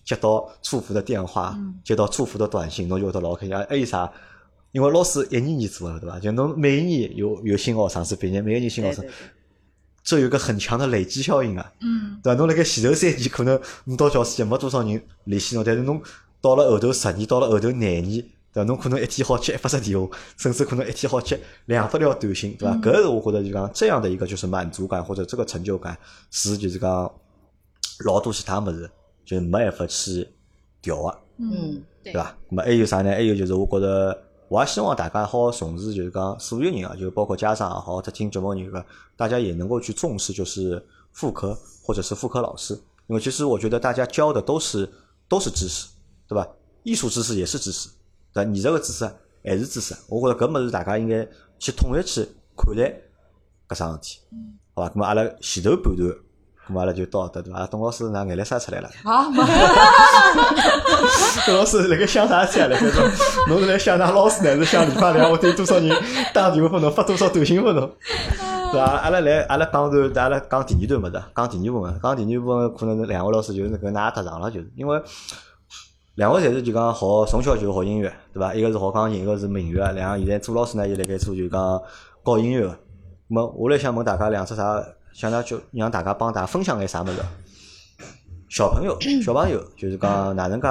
[0.05, 3.55] 接到祝福的电话，接到祝福的短信，侬就会得老开心。
[3.55, 4.11] 还有啥？
[4.71, 6.17] 因为老师一年年做个对伐？
[6.17, 9.05] 就侬每一年有有新学生是毕业，每一年新学生，
[10.09, 11.71] 这有个很强的累积效应啊。
[11.81, 12.39] 嗯，对伐？
[12.39, 16.01] 侬辣盖前头三年可能侬到教师节没多少人联系侬，但是侬
[16.41, 18.25] 到了后头十年，到了后头廿年。
[18.51, 18.63] 对伐？
[18.63, 22.75] 侬可能一天好接一百只电话，甚至可能一天好接两百条短信，对伐？
[22.77, 25.95] 搿是我觉得就讲这样的一个就是满足感或者这个成就感，
[26.31, 27.11] 是就是讲
[28.05, 28.89] 老多其他物事
[29.23, 30.27] 就没办法去
[30.81, 32.35] 调个，嗯，对伐？
[32.49, 33.11] 那么还有啥呢？
[33.11, 38.83] 还有就是我觉得，我也希望大家好重视，就是讲所有人啊，就包括家长也好，在听节目人个，
[39.15, 42.73] 大家也能够去重视，就是妇科或者是妇科老师，
[43.05, 44.91] 因为其实我觉得大家教的都是
[45.27, 45.87] 都是知识，
[46.27, 46.47] 对吧？
[46.81, 47.89] 艺术知识也是知识。
[48.33, 49.05] 对艺术个知识
[49.43, 51.27] 还是知识，我觉着搿物事大家应该
[51.59, 52.27] 去统一去
[52.57, 52.99] 看待
[53.67, 54.19] 搿桩事体，
[54.73, 54.89] 好伐？
[54.89, 56.09] 咁么阿拉前头半段，
[56.69, 57.65] 咁么阿拉就到得对伐？
[57.65, 58.89] 董老师拿眼泪啥出来了？
[59.03, 59.25] 好，
[61.47, 62.67] 董老师辣盖想啥事体啊？
[62.67, 63.03] 辣盖说，
[63.49, 65.89] 侬是来想㑚老师呢，还是想礼拜两我对多少人
[66.33, 67.89] 打电话拨侬，发多少短信拨侬？
[68.71, 68.83] 是伐？
[68.83, 75.01] 阿拉来，阿拉讲段，阿拉讲第二段物事，讲第二部分，讲第二部分可能两位老师就是搿㑚搭上了，就是因为。
[76.15, 78.53] 两个侪是就讲学从小就学音乐，对伐？
[78.53, 79.89] 一个是学钢琴，一个是民乐。
[79.93, 81.81] 两个现在做老师呢，也辣盖做就讲
[82.25, 82.77] 教音乐个。
[83.29, 84.83] 么我来想问大家两只啥？
[85.19, 87.17] 想让就让大家帮大家分享眼啥物事？
[88.47, 90.67] 小朋友， 小朋友就是讲哪能介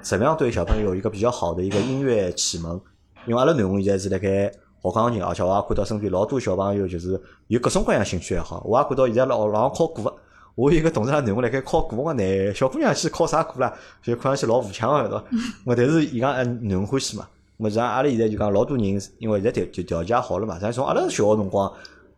[0.00, 2.80] 怎么样对小朋友有一个比较好的一个音乐启蒙？
[3.26, 8.62] 因为阿拉囡恩现在是辣盖学钢琴，而且我也看到身边老多小朋友就是有各种各样兴趣爱好。
[8.64, 10.14] 我也看到现在老老考过个。
[10.54, 13.74] 我有一个同事拉囡恩辣盖考过个呢，小姑娘去考啥课啦？
[14.00, 15.24] 就看上去老富强个，对伐？
[15.64, 17.26] 我但是伊讲嗯囡恩欢喜嘛。
[17.56, 18.84] 么像阿拉现在就讲老多人，
[19.18, 20.56] 因为现在条就条件好了嘛。
[20.56, 21.72] 咱从阿拉小个辰光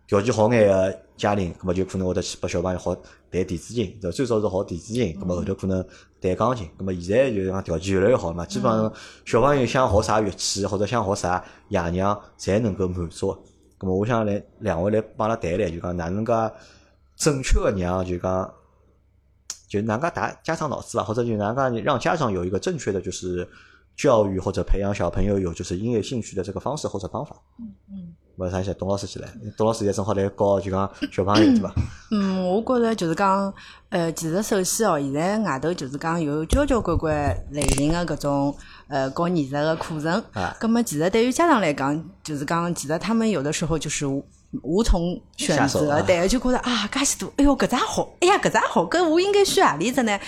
[0.07, 5.87] 条件好眼个家庭，咁么就可能会得去拨小朋友好弹电子琴，对最早是学电子琴，咁么后头可能
[6.19, 6.67] 弹钢琴。
[6.79, 8.91] 咁么现在就是讲条件越来越好嘛，基本上
[9.27, 13.37] 小朋友想学啥乐器或者想学啥爷娘，侪能够满足。
[13.79, 16.33] 咁么我想来两位来帮阿拉谈谈，就讲哪能介。
[17.17, 18.51] 正确的让就讲，
[19.69, 23.47] 就哪个打家长脑子吧，或者就哪个让家长有一个正确的就是
[23.95, 27.37] 教育或者培养小朋友有就是音乐兴趣的这个方式或者方法。
[27.59, 28.15] 嗯嗯。
[28.41, 31.71] 我啥些董老师起来，董老师也正好来教就讲小朋友对伐？
[32.11, 33.53] 嗯，我觉着就是讲，
[33.91, 38.57] 呃，其实首先哦，现在外头就是讲有交交关关类型的搿种
[38.89, 40.11] 呃搞艺术的课程。
[40.33, 40.57] 啊。
[40.59, 44.07] 咁么，其实对于家长来讲，就是讲，其实他们有的时候就是。
[44.63, 50.19] 无从选择，对，就觉着啊，介许多，哎哟，搿只好，哎呀，搿只好，搿我应该选何里只呢？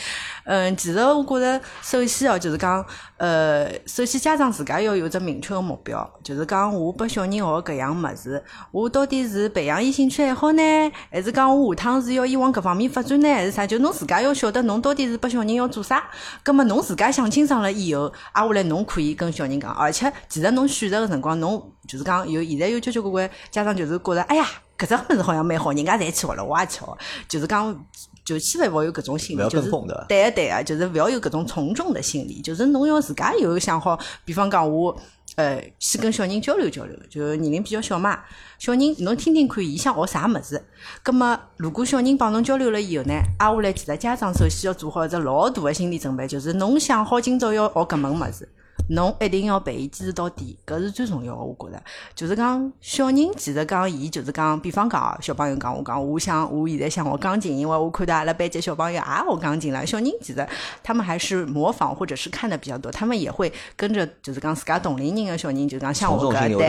[0.45, 2.85] 嗯，其实我觉着，首先哦，就是讲，
[3.17, 10.63] 呃，首先家长自家要有只明确个目标，就是讲，我拨小人学搿样物事，我到底是培养伊兴趣爱好呢，
[11.11, 13.67] 还是讲我下趟是要伊往搿方面发展呢，还是啥？
[13.67, 16.09] 就侬自家要晓得，侬到底是拨小人要做啥？
[16.45, 21.61] 葛末侬自家想清爽了以后，挨下来侬可以跟小人讲，而且其实侬选择个辰光，侬。
[21.89, 24.47] 就是讲有现在有交交关关家长就是觉着，哎呀，
[24.79, 27.87] 搿只物事好像蛮好，人家侪去学了，我也去学，就是讲。
[28.25, 29.69] 就千万勿要有搿种心理，就是
[30.07, 34.97] 对啊对啊，就是勿要有搿种从众的心理，就是侬要自家有想好，比方讲我，
[35.35, 38.21] 呃，先跟小人交流交流，就年龄比较小嘛，
[38.61, 40.65] 小人侬听听看，伊想学啥物事，
[41.03, 48.49] 葛末如果小人帮侬交流了以后呢，挨下来其实家长首先要做好一只老大个心理准备，就是侬想好今朝要学搿门物事。
[48.89, 51.43] 侬一定要陪伊坚持到底，搿是最重要个。
[51.43, 51.83] 我觉着，
[52.15, 59.87] 就是讲小人其实讲伊就是讲，比方讲小朋友讲我讲，我想我现在想学钢琴，因为我看到阿拉班级小朋友也学钢琴了。
[59.87, 60.47] 小人其实
[60.83, 66.67] 他们还是模仿或者是看的比较多，他们也会跟着就是讲自家同龄人个小人，就讲像我搿对，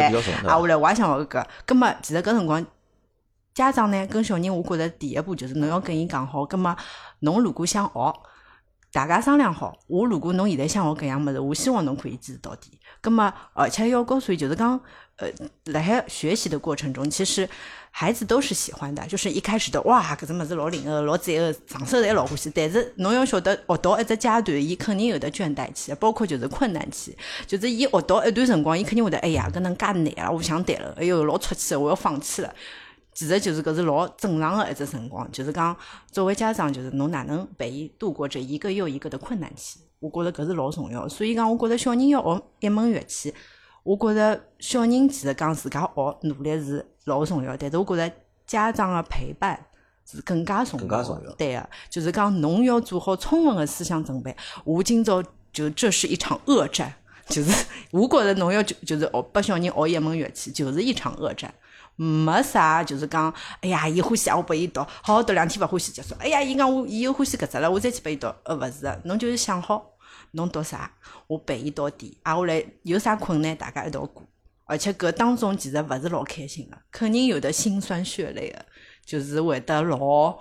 [0.47, 1.47] 啊，我来我也想学搿个。
[1.65, 2.65] 葛末其实搿辰光，
[3.53, 6.75] 家长呢跟小人，我觉着第一步就是侬要跟伊讲好，葛末
[7.19, 8.13] 侬如果想学。
[8.93, 12.69] 大家商量好，我如果侬现在想学搿样物事，我希望侬可以坚持到底。
[13.01, 14.79] 葛末，而且要告诉伊，就是讲，
[15.15, 15.27] 呃，
[15.65, 17.49] 辣海学习的过程中，其实
[17.89, 19.03] 孩子都是喜欢的。
[19.07, 22.51] 就是一开始的哇，搿只物事老灵个，老赞个，上手侪老欢喜。
[22.53, 27.17] 但是侬要晓得，学到一只阶段，伊肯定有的倦怠期，包括就是困难期。
[27.47, 32.53] 就是伊学到一段辰光，伊肯定会得，哎呀，搿能介难啊，我不想谈了，哎哟，老出气，我要放弃了。
[33.13, 35.75] 其实就是搿是老正常的一只辰光，就是讲
[36.11, 41.07] 作为家长，就是侬哪能陪伊度过这一个又一个的困难期，我觉着搿是老重要。
[41.07, 43.33] 所以讲，我觉着小人要学一门乐器，
[43.83, 48.15] 我觉着小人其实讲自家学努力是老重要，但是我觉着
[48.47, 49.59] 家长的陪伴
[50.09, 50.87] 是更加重要。
[50.87, 54.35] 更加重要对个，就是讲侬要做好充分的思想准备。
[54.63, 56.91] 我今朝就这是一场恶战，
[57.29, 61.53] 就是我觉着侬要就就是学拨小人学一门乐器，就是一场恶战。
[61.95, 66.15] 没啥，就是讲，哎呀，伊欢喜啊，我拨伊读，好好读两天勿欢喜结束。
[66.19, 68.27] 哎呀，伊讲我伊又欢喜搿只了，我再去拨伊读。
[68.43, 69.91] 呃，勿是，侬就是想好，
[70.31, 70.91] 侬读啥，
[71.27, 72.17] 我陪伊到底。
[72.23, 74.23] 挨下来有啥困难，大家一道过。
[74.65, 78.65] 而且搿当中其实勿是老开心个，肯定有的心酸血泪个，
[79.05, 80.39] 就是会得老。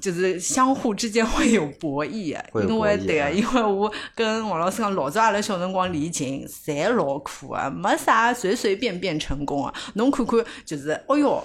[0.00, 9.74] 就是相互之间会有博弈啊，因为对啊，因为我跟王老师讲，老早阿拉小辰光练琴，侪老苦啊，没啥随随便便成功啊。
[9.94, 11.44] 侬看看，就是，哎哟。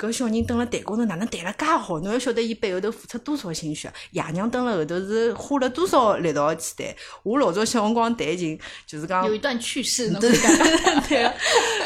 [0.00, 2.00] 搿小人蹲辣台高头哪能弹了介好？
[2.00, 6.86] 侬要晓得伊背后头付出多少心血，爷娘蹲辣后头是花了多少力道去弹。
[7.22, 10.30] 我老早小辰光弹琴，就是讲有一段趣事 对
[11.06, 11.30] 对。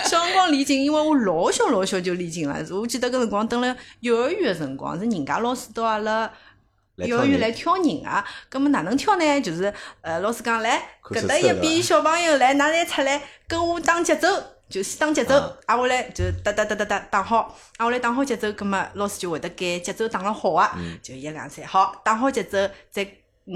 [0.05, 2.65] 小辰光练琴，因为我老小老小就练琴了。
[2.71, 6.31] 我记得搿辰光蹲辣幼儿园个辰光，是人家老师到阿拉
[6.95, 8.25] 幼儿园来挑人啊。
[8.49, 9.41] 葛么哪能挑呢？
[9.41, 14.29] 就是呃，老师讲来，搿搭一边小朋友来，㑚侪出来跟我打节奏。
[14.75, 22.59] 就先打节奏，挨下来就哒哒哒哒哒打好，挨下来打好节奏，葛末老师就会得改节奏打了好啊，就一两三好，打好节奏
[22.91, 23.07] 再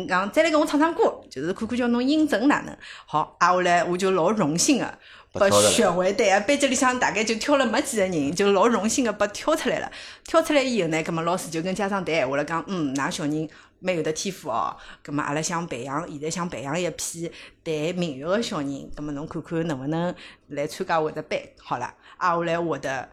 [0.09, 4.99] 讲再来跟我唱唱歌，就是看看叫侬音准哪能好，挨下来我就老荣幸个，
[5.33, 9.93] 把学会对啊，班级里向大概就挑了没几个人，就老荣幸个把挑出来了，
[10.25, 13.49] 挑出来以后呢，葛么老师就跟家长谈闲话了，讲嗯，㑚小人。
[13.81, 17.31] 蛮有的天赋哦，葛么阿拉想培养，现在想培养一批
[17.63, 20.13] 谈民乐个小人，葛么侬看看能勿能
[20.49, 21.39] 来参加我的班？
[21.63, 23.09] 好了，挨下来我的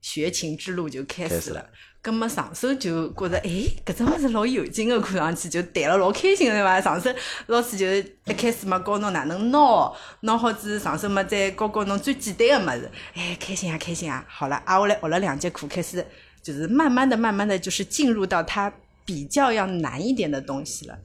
[0.00, 1.64] 学琴之路就开始了。
[2.02, 3.50] 葛末上手就觉着，哎，
[3.84, 6.80] 搿只物事老有劲个，看上去就弹了老开心个对伐？
[6.80, 7.10] 上手
[7.46, 14.24] 老师就一开始嘛教侬哪能挠，挠好之后上手嘛再教教侬最简单个物事，哎，开心啊开心啊！
[14.28, 16.06] 好了，挨下来学了两节课，开始
[16.42, 18.72] 就是慢慢的、慢慢的就是进入到他。
[19.02, 20.96] 比较要难一点的东西了，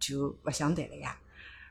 [0.00, 1.16] 就不想谈了呀。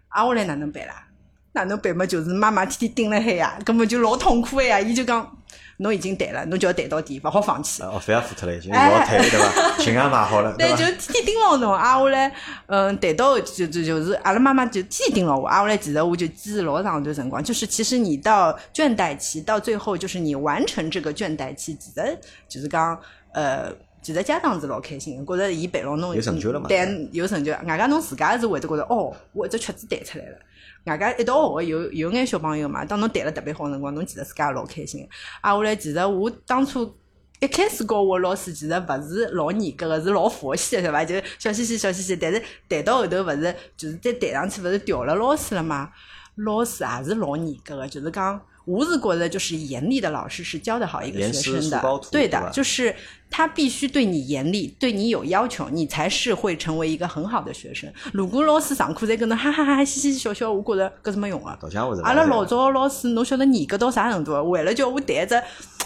[0.10, 1.08] 挨下来哪能办啦？
[1.52, 2.06] 哪能办嘛？
[2.06, 4.80] 就是妈妈天天盯了海呀，根本就老痛苦的呀。
[4.80, 5.38] 伊就讲，
[5.78, 7.84] 侬已经谈了，侬就要谈到底，勿好放弃。
[7.84, 9.78] 哦，费也付出了，已经老退对伐？
[9.78, 11.74] 琴也买好了，对就天天盯牢侬。
[11.76, 12.34] 挨下来，
[12.66, 15.48] 嗯，谈到就就就是阿拉妈妈就天天盯牢我。
[15.48, 17.44] 挨下来，其实我就坚持老长一段辰光。
[17.44, 23.00] 就是其实你到倦怠期，到最后就是你完成这个倦怠期，其实就是讲，
[23.34, 23.72] 呃。
[24.00, 26.68] 其实家长是老开心，觉着伊陪牢侬，有成就了嘛？
[26.70, 30.38] 但有成就，外加侬自家是会得觉着，哦，我一只曲子弹出来了。
[30.88, 35.08] 外加一道学有有眼小朋友嘛，当侬谈了特别好辰光，侬其实自家也老开心。
[35.42, 36.96] 啊，后来其实我当初
[37.40, 41.06] 一开始教我老师，其实勿是老严格个，是老佛系个，对伐？
[41.06, 45.90] 就笑嘻嘻笑嘻嘻，但是谈到后头勿是，就是再谈上去勿是调了老师了嘛？
[46.36, 48.42] 老师也是老严格个，就是讲。
[48.68, 52.94] 我是觉得，就是严厉的老师是教得好一个学生的，对的，就是
[53.32, 57.90] 他必须对你严厉，对你有要求，你才是会成为一个很好的学生。
[58.12, 61.58] 如果老师上课在跟侬哈哈哈嘻嘻笑笑，我觉得搿是没用啊。
[62.04, 64.34] 阿拉老早老师，侬晓得严格到啥程度？
[64.50, 65.42] 为了叫我弹只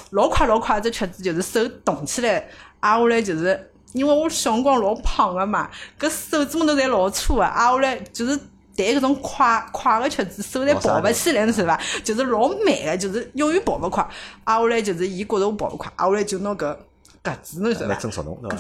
[0.09, 5.69] 老快老快只曲子，就是手动起来，挨下来就是因为我小辰光老胖个嘛，
[5.99, 8.39] 搿手指头侪老粗个，挨下来就是。
[8.75, 11.79] 弹搿种快快个曲子，手侪跑勿起来，侬晓得伐？
[12.03, 14.07] 就是老慢个，就是永远跑勿快。
[14.45, 16.75] 挨下来就是伊觉着我跑勿快，挨下来就拿搿
[17.23, 17.95] 格子侬晓得伐？
[17.95, 18.11] 勿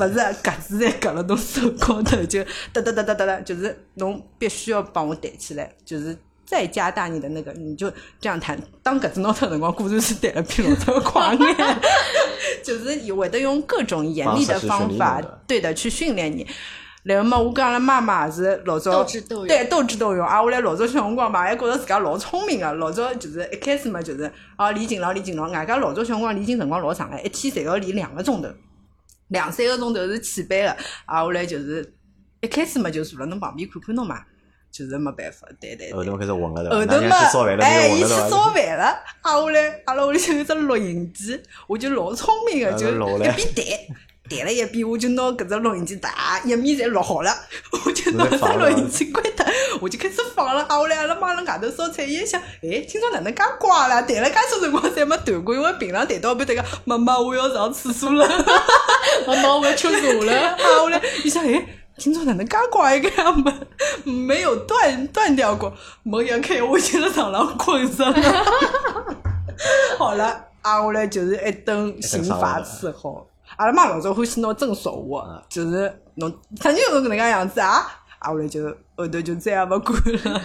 [0.07, 2.43] 是格子在夹了侬手高头，就
[2.73, 7.89] 哒哒哒哒哒哒，就是侬必须要帮我弹起来，就是再加大你的那个，你就
[8.19, 8.61] 这样弹。
[8.83, 11.79] 当格子拿脱辰光，果然是弹了比老早快眼，
[12.63, 16.45] 就是会得用各种严厉的方法，对的，去训练你。
[17.03, 19.03] 然后嘛，我跟阿拉妈妈是老早
[19.47, 20.39] 对斗智斗勇啊！
[20.41, 22.71] 我来老早小辰光嘛，还觉着自家老聪明个。
[22.73, 25.49] 老早就是一开始嘛，就是哦练琴咯，练琴咯。
[25.49, 28.49] 外加老早小辰光练琴辰光老长个，一天侪要练两个钟头，
[29.29, 30.77] 两三个钟头是起班个。
[31.05, 31.91] 啊，我来就是
[32.41, 34.19] 一开始嘛就坐辣侬旁边看看侬嘛，
[34.71, 35.91] 就是没办法，对对。
[35.91, 37.17] 后头开始混了，后头嘛，
[37.61, 38.85] 哎，伊去烧饭了。
[39.21, 43.65] 啊，我来，阿拉屋里向有只录音机，我就老聪明个，就一边弹。
[44.31, 47.35] 弹了一遍，我就拿搿只录音机哒一面侪录好了，
[47.85, 49.45] 我就拿只录音机关脱，
[49.81, 50.65] 我就开始放了。
[50.69, 54.01] 后来阿拉妈辣外头烧菜，伊一想，哎，今朝哪能介乖啦？
[54.03, 58.25] 弹了介多辰光侪没断过，因为平常弹到一半，迭个妈妈我要上厕所了，
[59.27, 60.57] 妈妈我要吃茶了。
[60.57, 61.65] 后来伊想，哎，
[61.97, 63.31] 今朝哪能介乖个呀？
[64.05, 65.73] 没没有断断掉过。
[66.03, 68.45] 门一开，我就在床上困着了。
[69.99, 70.25] 好了，
[70.61, 73.27] 啊，下来就是一顿刑罚伺候。
[73.61, 77.69] 阿拉妈老早欢喜拿针说我，就是侬曾经有搿能介样子啊，
[78.17, 80.41] 啊，后来就后头就再也勿管了。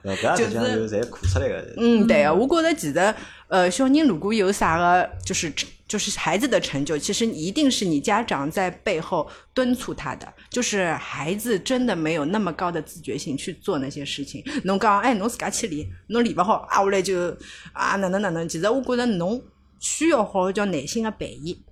[0.34, 1.74] 就是侪苦出来个。
[1.76, 3.14] 嗯，对啊，我觉着其实，
[3.48, 5.52] 呃，小人如果有啥个，就是
[5.86, 10.26] 就是孩子的成就，其实一定是你家长在背后敦促他的。
[10.48, 14.42] 就是孩子真的没有那么高的自觉性去做那些事情。
[14.64, 17.36] 侬讲，哎，侬自家去练，侬练勿好，啊，后来就
[17.74, 18.48] 啊，哪能哪能？
[18.48, 19.42] 其实我觉着侬
[19.78, 21.62] 需要好叫耐心个陪伊。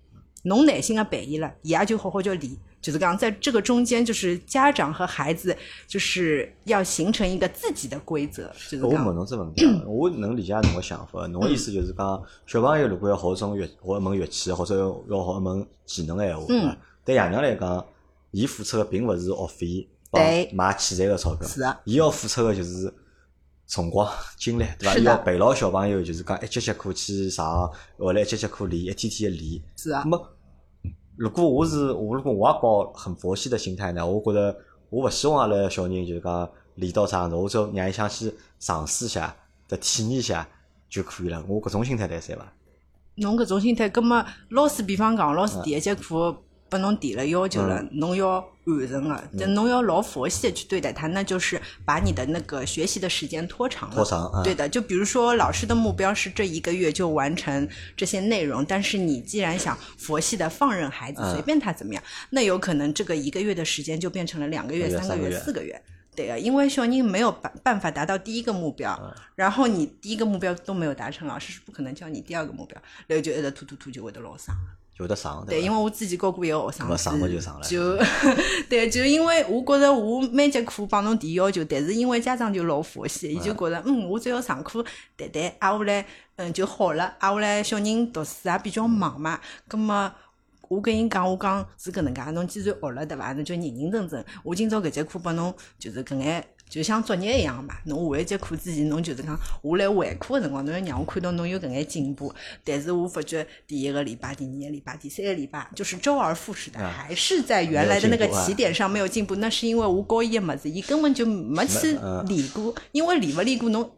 [0.49, 2.59] 侬耐心的陪伊了，伊也就好好叫理。
[2.81, 8.51] 就是讲，在这个中间，就是家长和孩子，就是要形成一个自己的规则。
[8.69, 11.27] 就是我问侬只问题， 我能理解侬个想法。
[11.27, 17.85] 侬个意思就是讲，小朋友如果要学种乐，学一门乐器，或者要学一门技能个闲话，对爷娘来讲，
[18.31, 22.93] 伊付出的并勿是学费，对，买器材个钞票，是啊，伊要付出的就是。
[23.71, 24.99] 辰光精力对伐？
[25.01, 29.61] 要陪牢小朋友，就是讲一节节课去上，后来一节节课练，一天天练。
[29.77, 30.01] 是啊。
[30.07, 30.31] 那么，
[31.19, 34.07] 如果我是我，如果我也抱很佛系的心态呢？
[34.07, 34.57] 我觉得
[34.89, 39.35] 我勿希望阿拉小人就是讲练到啥样子，我就让伊想去尝试一下，
[39.67, 40.49] 再体验一下
[40.89, 41.45] 就可以了。
[41.49, 42.53] 我搿种心态来塞伐？
[43.17, 46.37] 侬搿种心态，葛末老师比方讲，老师第一节课。
[46.69, 53.95] 拨侬提了要求了，侬要完成了，但侬要老佛系的去对待它，那就是把你的那个学习的时间拖长了。
[53.95, 54.69] 拖长，对的。
[54.69, 57.67] 就比如说，老师的目标是这一个月就完成
[57.97, 65.81] 这些内容，但是你既然想佛系的放任孩子，随便他怎么样，那有可能这个一个月的时间就变成了两个月、三个月、四个月。
[66.15, 69.01] 对啊，因为小人没有办办法达到第一个目标，
[69.37, 74.55] 然后你第一个目标都没有达成，老师是不可能教你第二个目标，然后就一直拖拖拖，就会得老伤。
[74.99, 77.97] 有的上，对，因为我自己教过一个学生，上嘛就上了，就
[78.69, 84.85] 对，就因为我觉着我每节课帮侬提要求，但是因为家长就老佛系，伊就觉着嗯，我只要上课
[85.17, 90.13] 谈谈，挨下来嗯就好了，挨下来小人读书也比较忙嘛，葛么
[90.69, 93.33] 我跟伊讲，我讲是搿能介，侬既然学了对伐？
[93.33, 96.45] 侬就认认真真，我今朝搿节课拨侬就是搿眼。
[96.69, 102.33] 就像作业一样嘛，侬下一节课之前，侬就是讲我来回课的辰光，侬要让我看到侬有搿眼进步。
[102.65, 109.37] 但是我发觉第一个礼拜、第二个礼拜、第三个礼拜，就是周而复始的，还是在原来的那个起点上没有进步。
[109.37, 113.91] 那是因为我教伊个么子，伊根本就没去练过，因为练勿练过，侬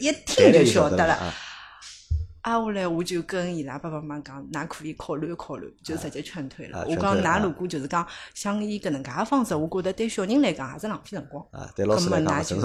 [0.00, 1.34] 一听就晓得了。
[2.44, 6.84] 挨下来我就跟伊拉爸爸妈妈讲，㑚可以考虑考虑，就直接劝退了。
[6.86, 11.42] 我讲，㑚如果就是讲像以搿能介个方式，我觉着对小人来讲也是浪费辰光。
[11.52, 12.56] 啊，对老师来讲就，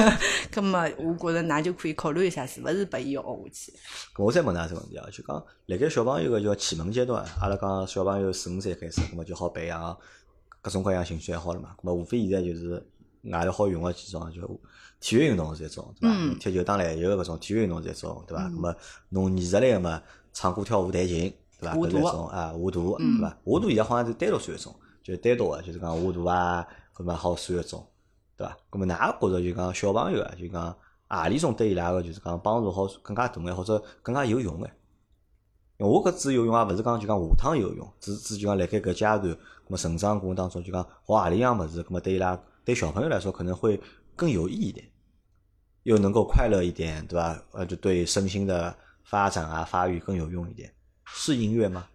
[0.50, 3.72] 搿么我觉着㑚就可以考虑一下，是勿是拨伊学下去？
[4.16, 9.94] 我再问㑚一个问题啊，就讲辣盖小朋友个叫启蒙阶段，阿拉讲小朋友四五岁开始，搿么就好培养
[10.62, 11.74] 各种各样兴趣爱好了嘛。
[11.82, 12.82] 搿么无非现在就是
[13.24, 14.60] 外头好用个几种就。
[15.00, 16.38] 体育运动是一种，对伐？
[16.40, 18.42] 踢球、打篮球搿种体育运动是一种，对伐？
[18.48, 18.74] 那么
[19.10, 20.02] 侬艺术类个嘛，
[20.32, 21.76] 唱歌、跳舞、弹琴，对伐？
[21.76, 23.38] 搿是一种啊，画图，对伐？
[23.44, 27.86] 画图现在好像是单独算一种，就是单独个，就是讲画图啊，搿么好算一种，
[28.36, 28.56] 对伐？
[28.72, 34.72] 搿么㑚觉着就讲小朋友啊，就讲何里种对伊拉个就是讲帮助好更加大眼，或者更加有用眼？
[35.78, 39.38] 我搿指有用啊，勿是讲就讲下趟有用，只只就讲辣盖搿阶段，搿
[39.68, 42.36] 么成长过程当中就讲学何里样物事，搿么对伊拉
[42.68, 43.80] 对小朋友来说可能会。
[44.14, 44.84] 更有意义一点，
[45.84, 47.40] 又能够快乐一点，对吧？
[47.52, 50.68] 呃，就对身心的发展啊、发育更有用一点。
[51.06, 51.86] 是音乐吗？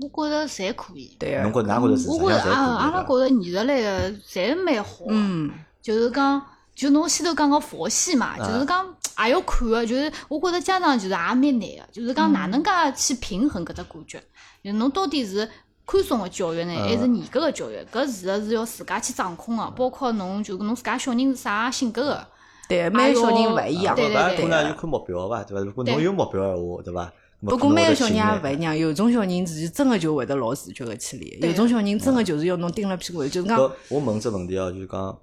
[0.00, 1.16] 我觉着侪可以。
[1.18, 1.42] 对啊。
[1.42, 2.08] 侬觉哪觉着是？
[2.08, 5.06] 我觉着啊，阿拉觉着艺术类的侪蛮好。
[5.08, 5.50] 嗯。
[5.82, 6.40] 就是讲，
[6.76, 8.86] 就侬先头讲个佛系嘛，就是讲
[9.24, 14.22] 也要看个，就是我觉着家长就是也蛮难个，就是讲哪能介去平衡搿只感觉，
[14.62, 15.50] 就侬到底是。
[15.90, 17.76] 宽松个教育呢，还是严格个教育？
[17.92, 22.26] 搿事实是要自家去掌控个，包括侬就侬自家小人是啥性格个。
[22.68, 23.96] 对，每个小人勿一样。
[23.96, 24.42] 对对对。
[24.44, 25.64] 可能就看目标伐，对伐？
[25.64, 27.12] 如果侬有目标个话，对伐？
[27.40, 33.58] 不过每个小人也勿一样，有种小人自己真个就会得老自觉个去练，有种小人真个就是要侬盯了屁股，就是讲。
[33.88, 35.18] 我问只问题啊，就是讲，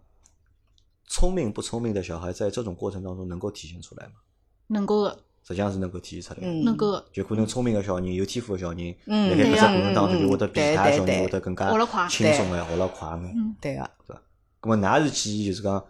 [1.07, 4.15] 聪明不聪明的小孩，在这种过程当中能够体现出来吗？
[4.67, 5.17] 能够个。
[5.47, 11.69] 实际上是能够体现出来，能够就可能聪明个小人、有天赋个小人，辣盖搿只过程当中就会得比其他小人会得更加
[12.09, 13.23] 轻松个，学了快个，
[13.61, 14.21] 对个，对伐？
[14.61, 15.81] 咁么，㑚是建议就是讲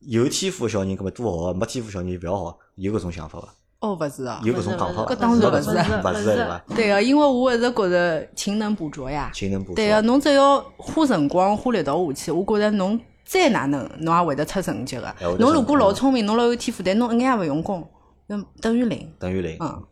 [0.00, 3.54] 有天赋个小人，咁么多学；没天赋小人就勿要学，有搿种想法伐？
[3.78, 6.64] 哦，勿是啊，有搿种讲法，搿当然勿是，勿是对伐？
[6.74, 9.76] 对个，因为我一直觉着勤能补拙呀，勤能补拙。
[9.76, 15.14] 对个，侬只要花辰光、花力道下去，我觉着侬再哪能，侬也会得出成绩个。
[15.38, 17.88] 侬如果老聪明，侬老有天赋，但侬一眼也勿用功。
[18.28, 19.56] 等等于零，等于零。
[19.58, 19.84] 嗯，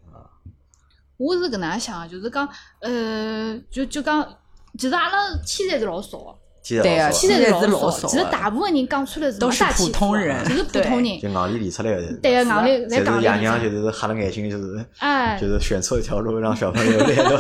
[1.17, 2.49] 我是搿能样想，就是讲，
[2.81, 4.39] 呃，就就讲，
[4.79, 6.39] 其实阿拉天才是老少。
[6.83, 12.13] 对啊，现在是老少，其实大部分人讲出来是都是普通人，就是普通人，就硬里练出来的。
[12.23, 13.23] 对个，硬里在讲。
[13.23, 17.33] 爷娘就是瞎了眼睛，就是哎，就是选错一条路，让小朋友练的，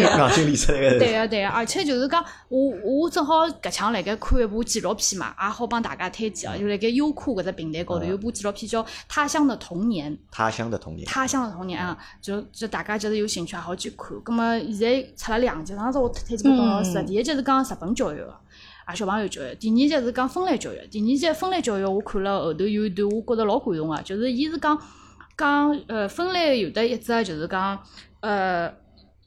[0.00, 0.98] 硬劲练出来的。
[0.98, 10.12] 对啊对啊，而且就是讲，我我正好搿腔辣盖看一部纪录片嘛，也好帮大家推荐啊，就辣盖优酷搿只平台高头有部纪录片叫《他乡的童年》。
[10.30, 11.06] 他乡的童年。
[11.06, 14.08] 他乡的童年啊，就就大家就是有兴趣也好去看。
[14.24, 18.34] 葛么现在出了两集，上次我推荐给董老师，第一集是讲日本教育个。
[18.84, 20.86] 啊，小朋友教育，第二节是讲分类教育。
[20.90, 24.76] 第二节分类教育，我看了后头有一段，我觉着老感动个，就是伊是讲
[25.36, 27.78] 讲呃分类有得一只就是讲
[28.20, 28.72] 呃，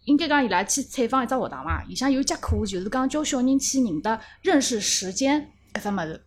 [0.04, 6.25] 应该讲伊拉去采访一只学堂嘛，里向有节课就是讲教小人去认得认识时间搿只物事。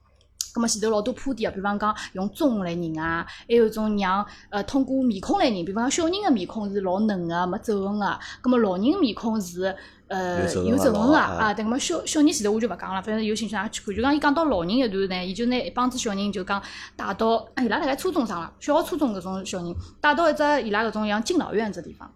[0.58, 9.74] 葛末前头老多铺垫个，比方讲用钟来认啊，还有种让呃通过面孔来认，比方讲小人个面孔是老嫩个，没皱纹个，咁么老人面孔是。
[10.08, 13.94] 呃，有皱纹个啊，对，么小小人前头我就勿讲了，反正有兴趣㑚去看。
[13.94, 16.62] 就讲伊讲到老人一段呢，伊就拿一帮子小人就讲
[16.96, 22.10] 带到，伊拉辣盖初中上了，小学初中搿种小人带到一只伊拉搿种像敬老院只地方。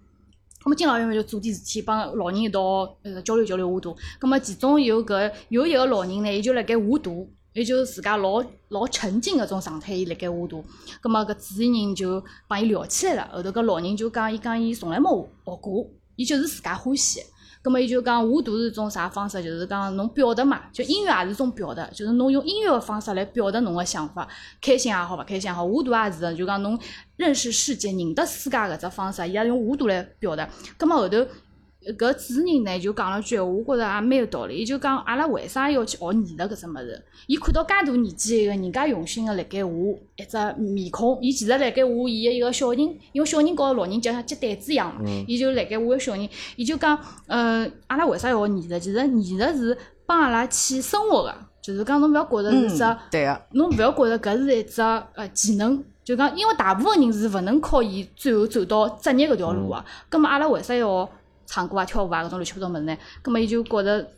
[0.64, 2.62] 咁么敬老院就做点事体，帮老人一道
[3.02, 3.94] 呃交流交流画图。
[4.18, 10.64] 咁么其中有搿有一个老人呢，伊就辣盖画图，伊就自家老老沉浸搿种状态，伊辣盖画图。
[11.02, 15.10] 咁么搿主持人就帮伊聊起来了，后头搿老人就讲，伊讲伊从来没
[15.44, 15.86] 学过，
[16.16, 17.20] 伊就是自家欢喜。
[17.62, 19.42] 咁么，伊就讲画图是种啥方式？
[19.42, 24.26] 就是讲侬表达嘛，就音乐也是种表达，就是侬用音乐个方式来表达侬个想法，
[24.60, 26.78] 开心也好，勿开心也好，画图也是，就讲侬
[27.16, 30.48] 认识世界、认得世界搿只方式，伊也用画图来表达。
[30.78, 31.18] 咁么后头。
[31.98, 34.56] 搿主持人呢就讲了句话，我觉着也蛮有道理。
[34.56, 37.04] 伊就讲阿拉为啥要去学艺术搿只物事？
[37.26, 39.70] 伊看到介大年纪一个人家用心个辣盖画
[40.16, 42.80] 一只面孔，伊其实辣盖画伊个一个小人，
[43.12, 45.02] 因为小人告老人就像接单子一样嘛。
[45.26, 48.78] 伊就辣盖画个小人，伊就讲，嗯，阿拉为啥要学艺术？
[48.78, 49.76] 其实艺术是
[50.06, 59.84] 帮阿拉去生活个，就是讲侬勿要觉着是只，对个，侬勿要觉着搿是一只呃技能，就讲因为大部分人是勿能靠伊最后走到职业搿条路个。
[60.08, 61.08] 葛末阿拉为啥要？
[61.52, 64.08] 唱歌啊、跳舞啊，搿种乱七八糟物事呢，葛末伊就觉着，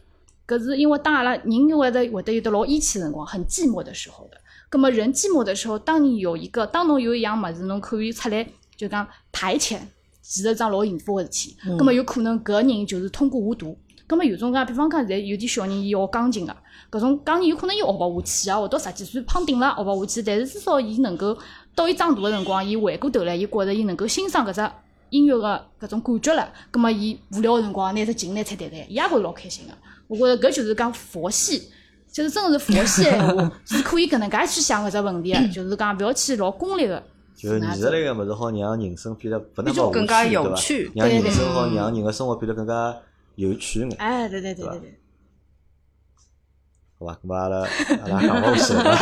[0.47, 4.39] 搿是因为当阿拉人会得会得有得老义气辰光，很寂寞的时候的。
[4.71, 9.81] 葛末人寂寞的时候，当你有一个，当侬有一样物事，侬可以出来，就讲排遣，
[10.23, 11.57] 其实桩老幸福个事体。
[11.77, 13.77] 葛末有可能搿人就是通过画图。
[14.07, 16.55] 葛末有种讲，比方讲现在有点小人伊学钢琴个，
[16.93, 21.37] 搿种钢琴有可能伊学勿下去啊，学到十几岁胖顶了学勿下去，但是至少伊能够
[21.75, 24.71] 到伊长大个辰光，伊回过头来，伊觉着伊能够欣赏搿只。
[25.15, 29.73] 音乐个搿种感觉了，葛末伊无聊个辰光拿只琴来弹弹弹，伊也觉着老开心个。
[30.09, 31.71] 我觉着搿就是讲佛系，
[32.11, 37.01] 就是真个是佛系闲话， 是可以搿能介去想搿只问题个，就是讲勿要去老功利个。
[37.37, 42.97] 就是艺术类个物事，好让人生变得不那么更加有趣，让人生好让人个生活变得更加
[43.37, 43.91] 有趣眼。
[43.99, 44.99] 哎，对对对对对。
[46.99, 48.97] 好吧，咁阿拉阿拉讲勿下去了。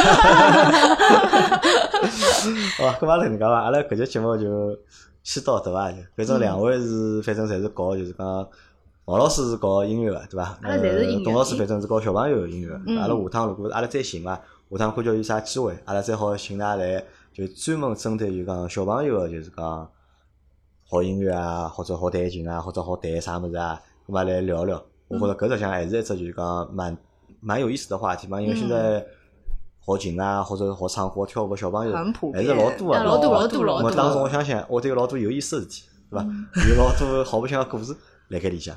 [2.76, 3.62] 好吧，咁阿拉能介伐？
[3.62, 4.78] 阿拉搿节节目就。
[5.22, 5.92] 先到对伐？
[6.16, 8.48] 反正两位是，反正侪是搞，就是讲，
[9.04, 10.58] 王老师是搞音乐个，对伐？
[10.62, 10.78] 呃，
[11.24, 12.72] 董老师反正是搞小朋友个音乐。
[12.98, 14.34] 阿拉下趟如果阿拉再寻伐，
[14.70, 19.90] 下趟看叫有啥机会，阿拉再好寻㑚来，就专门针对就讲小朋友个，就是讲
[20.88, 24.82] 好音乐啊，或者好弹琴啊，或者好弹啥物事啊，咁嘛来聊聊。
[25.08, 26.96] 我觉着搿实际上还是一只就是讲蛮
[27.40, 29.04] 蛮有意思的话题嘛，因为现在。
[29.84, 31.92] 学琴啊，或者学唱歌、跳舞，小朋友
[32.32, 33.88] 还是老多啊，老多老多老多。
[33.88, 36.26] 我当时我想想，我都有老多有意思事体，对伐？
[36.68, 37.96] 有老多好白相个故事
[38.28, 38.76] 辣盖里向。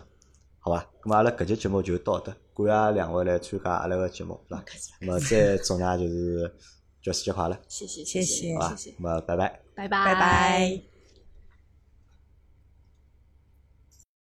[0.59, 0.81] 好伐？
[1.03, 4.63] 咁么阿拉搿节节目就到搿搭，感谢两位来参加阿拉个节目，是伐？
[5.01, 6.55] 咁么再祝㑚就是
[7.03, 8.75] 教师节快乐，谢谢谢谢好伐？
[8.75, 9.59] 咁么拜拜。
[9.75, 10.94] 拜拜拜拜。